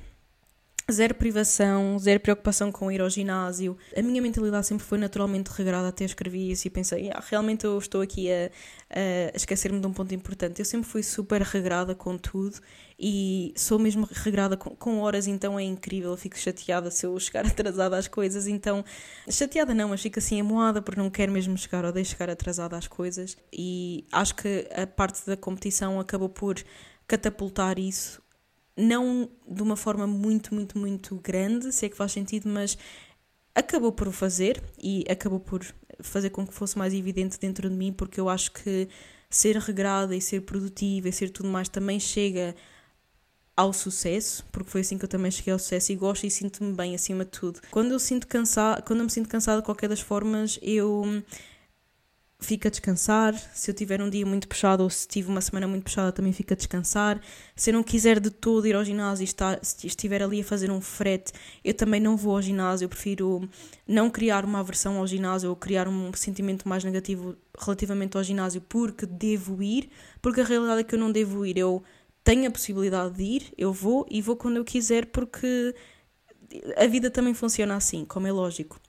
[0.90, 3.76] zero privação, zero preocupação com ir ao ginásio.
[3.96, 7.76] A minha mentalidade sempre foi naturalmente regrada, até escrevi isso e pensei, ah, realmente eu
[7.76, 8.50] estou aqui a,
[8.90, 10.60] a esquecer-me de um ponto importante.
[10.60, 12.60] Eu sempre fui super regrada com tudo
[12.98, 16.12] e sou mesmo regrada com, com, horas, então é incrível.
[16.12, 18.84] Eu fico chateada se eu chegar atrasada às coisas, então
[19.28, 22.76] chateada não, mas fico assim amoada porque não quero mesmo chegar ou deixo chegar atrasada
[22.76, 23.36] às coisas.
[23.52, 26.56] E acho que a parte da competição acabou por
[27.08, 28.24] catapultar isso
[28.76, 32.76] não de uma forma muito, muito, muito grande, sei que faz sentido, mas
[33.54, 35.64] acabou por o fazer e acabou por
[36.00, 38.88] fazer com que fosse mais evidente dentro de mim, porque eu acho que
[39.30, 42.54] ser regrada e ser produtiva e ser tudo mais também chega
[43.56, 46.74] ao sucesso, porque foi assim que eu também cheguei ao sucesso e gosto e sinto-me
[46.74, 47.60] bem acima de tudo.
[47.70, 51.22] Quando eu sinto cansada, quando eu me sinto cansada de qualquer das formas, eu
[52.38, 53.34] fica a descansar.
[53.54, 56.32] Se eu tiver um dia muito puxado ou se tive uma semana muito puxada, também
[56.32, 57.20] fica a descansar.
[57.54, 60.44] Se eu não quiser de todo ir ao ginásio e estar, se estiver ali a
[60.44, 61.32] fazer um frete,
[61.64, 62.84] eu também não vou ao ginásio.
[62.84, 63.48] Eu prefiro
[63.86, 68.60] não criar uma aversão ao ginásio ou criar um sentimento mais negativo relativamente ao ginásio
[68.60, 71.56] porque devo ir, porque a realidade é que eu não devo ir.
[71.56, 71.82] Eu
[72.22, 75.74] tenho a possibilidade de ir, eu vou e vou quando eu quiser porque
[76.76, 78.80] a vida também funciona assim, como é lógico.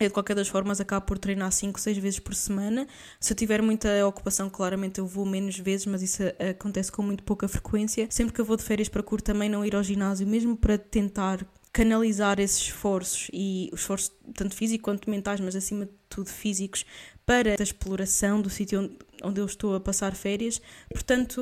[0.00, 2.86] Eu, de qualquer das formas, acabo por treinar 5, 6 vezes por semana.
[3.18, 7.24] Se eu tiver muita ocupação, claramente eu vou menos vezes, mas isso acontece com muito
[7.24, 8.06] pouca frequência.
[8.10, 11.44] Sempre que eu vou de férias, procuro também não ir ao ginásio, mesmo para tentar
[11.72, 16.84] canalizar esses esforços e os esforços tanto físicos quanto mentais, mas acima de tudo físicos,
[17.26, 20.60] para a exploração do sítio onde, eu estou a passar férias.
[20.90, 21.40] Portanto,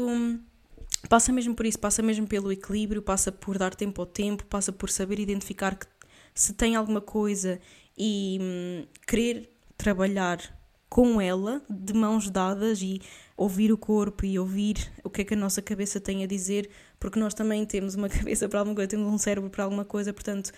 [1.08, 4.72] passa mesmo por isso, passa mesmo pelo equilíbrio, passa por dar tempo ao tempo, passa
[4.72, 5.86] por saber identificar que
[6.34, 7.60] se tem alguma coisa
[7.96, 10.40] e hum, querer trabalhar
[10.88, 13.00] com ela de mãos dadas e
[13.36, 16.70] ouvir o corpo e ouvir o que é que a nossa cabeça tem a dizer,
[16.98, 20.12] porque nós também temos uma cabeça para alguma coisa, temos um cérebro para alguma coisa,
[20.12, 20.52] portanto,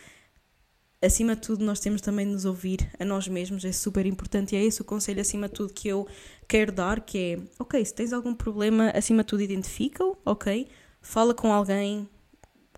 [1.03, 4.55] acima de tudo, nós temos também de nos ouvir a nós mesmos, é super importante
[4.55, 6.07] e é esse o conselho, acima de tudo, que eu
[6.47, 10.68] quero dar, que é, ok, se tens algum problema, acima de tudo, identifica-o, ok,
[11.01, 12.09] fala com alguém,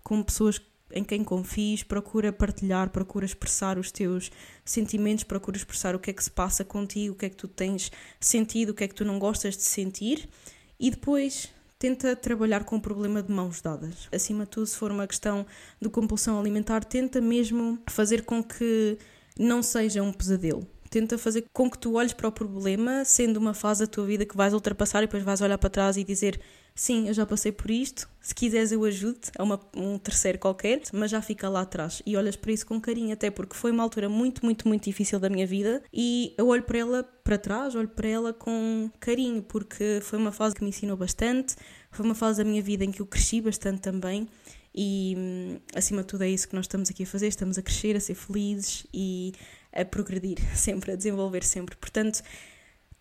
[0.03, 4.31] com pessoas que em quem confies, procura partilhar, procura expressar os teus
[4.65, 7.47] sentimentos, procura expressar o que é que se passa contigo, o que é que tu
[7.47, 10.29] tens sentido, o que é que tu não gostas de sentir
[10.79, 14.07] e depois tenta trabalhar com o problema de mãos dadas.
[14.11, 15.45] Acima de tudo, se for uma questão
[15.81, 18.99] de compulsão alimentar, tenta mesmo fazer com que
[19.37, 20.67] não seja um pesadelo.
[20.91, 24.25] Tenta fazer com que tu olhes para o problema sendo uma fase da tua vida
[24.25, 26.39] que vais ultrapassar e depois vais olhar para trás e dizer
[26.73, 30.81] sim, eu já passei por isto, se quiseres eu ajudo-te, a uma, um terceiro qualquer,
[30.93, 32.01] mas já fica lá atrás.
[32.05, 35.19] E olhas para isso com carinho, até porque foi uma altura muito, muito, muito difícil
[35.19, 39.41] da minha vida e eu olho para ela para trás, olho para ela com carinho,
[39.43, 41.55] porque foi uma fase que me ensinou bastante,
[41.91, 44.27] foi uma fase da minha vida em que eu cresci bastante também.
[44.73, 47.61] E hum, acima de tudo é isso que nós estamos aqui a fazer, estamos a
[47.61, 49.33] crescer, a ser felizes e
[49.73, 51.75] a progredir sempre, a desenvolver sempre.
[51.75, 52.21] Portanto,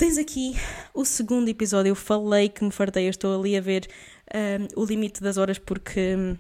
[0.01, 0.55] Tens aqui
[0.95, 1.91] o segundo episódio.
[1.91, 3.87] Eu falei que me fartei, eu estou ali a ver
[4.35, 6.39] um, o limite das horas porque hum,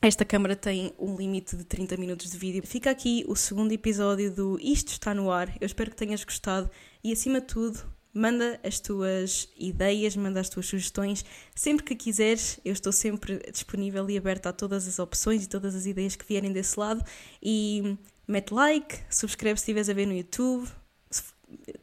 [0.00, 2.66] esta câmara tem um limite de 30 minutos de vídeo.
[2.66, 5.54] Fica aqui o segundo episódio do Isto está no ar.
[5.60, 6.70] Eu espero que tenhas gostado
[7.04, 7.78] e, acima de tudo,
[8.14, 11.22] manda as tuas ideias, manda as tuas sugestões.
[11.54, 15.74] Sempre que quiseres, eu estou sempre disponível e aberta a todas as opções e todas
[15.74, 17.04] as ideias que vierem desse lado.
[17.42, 20.66] E hum, mete like, subscreve se estiveres a ver no YouTube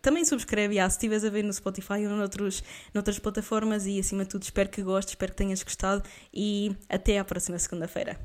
[0.02, 2.64] também subscreve, ah, se estiveres a ver no Spotify ou noutros,
[2.94, 6.04] noutras plataformas e acima de tudo espero que gostes, espero que tenhas gostado
[6.34, 8.18] e até à próxima segunda-feira.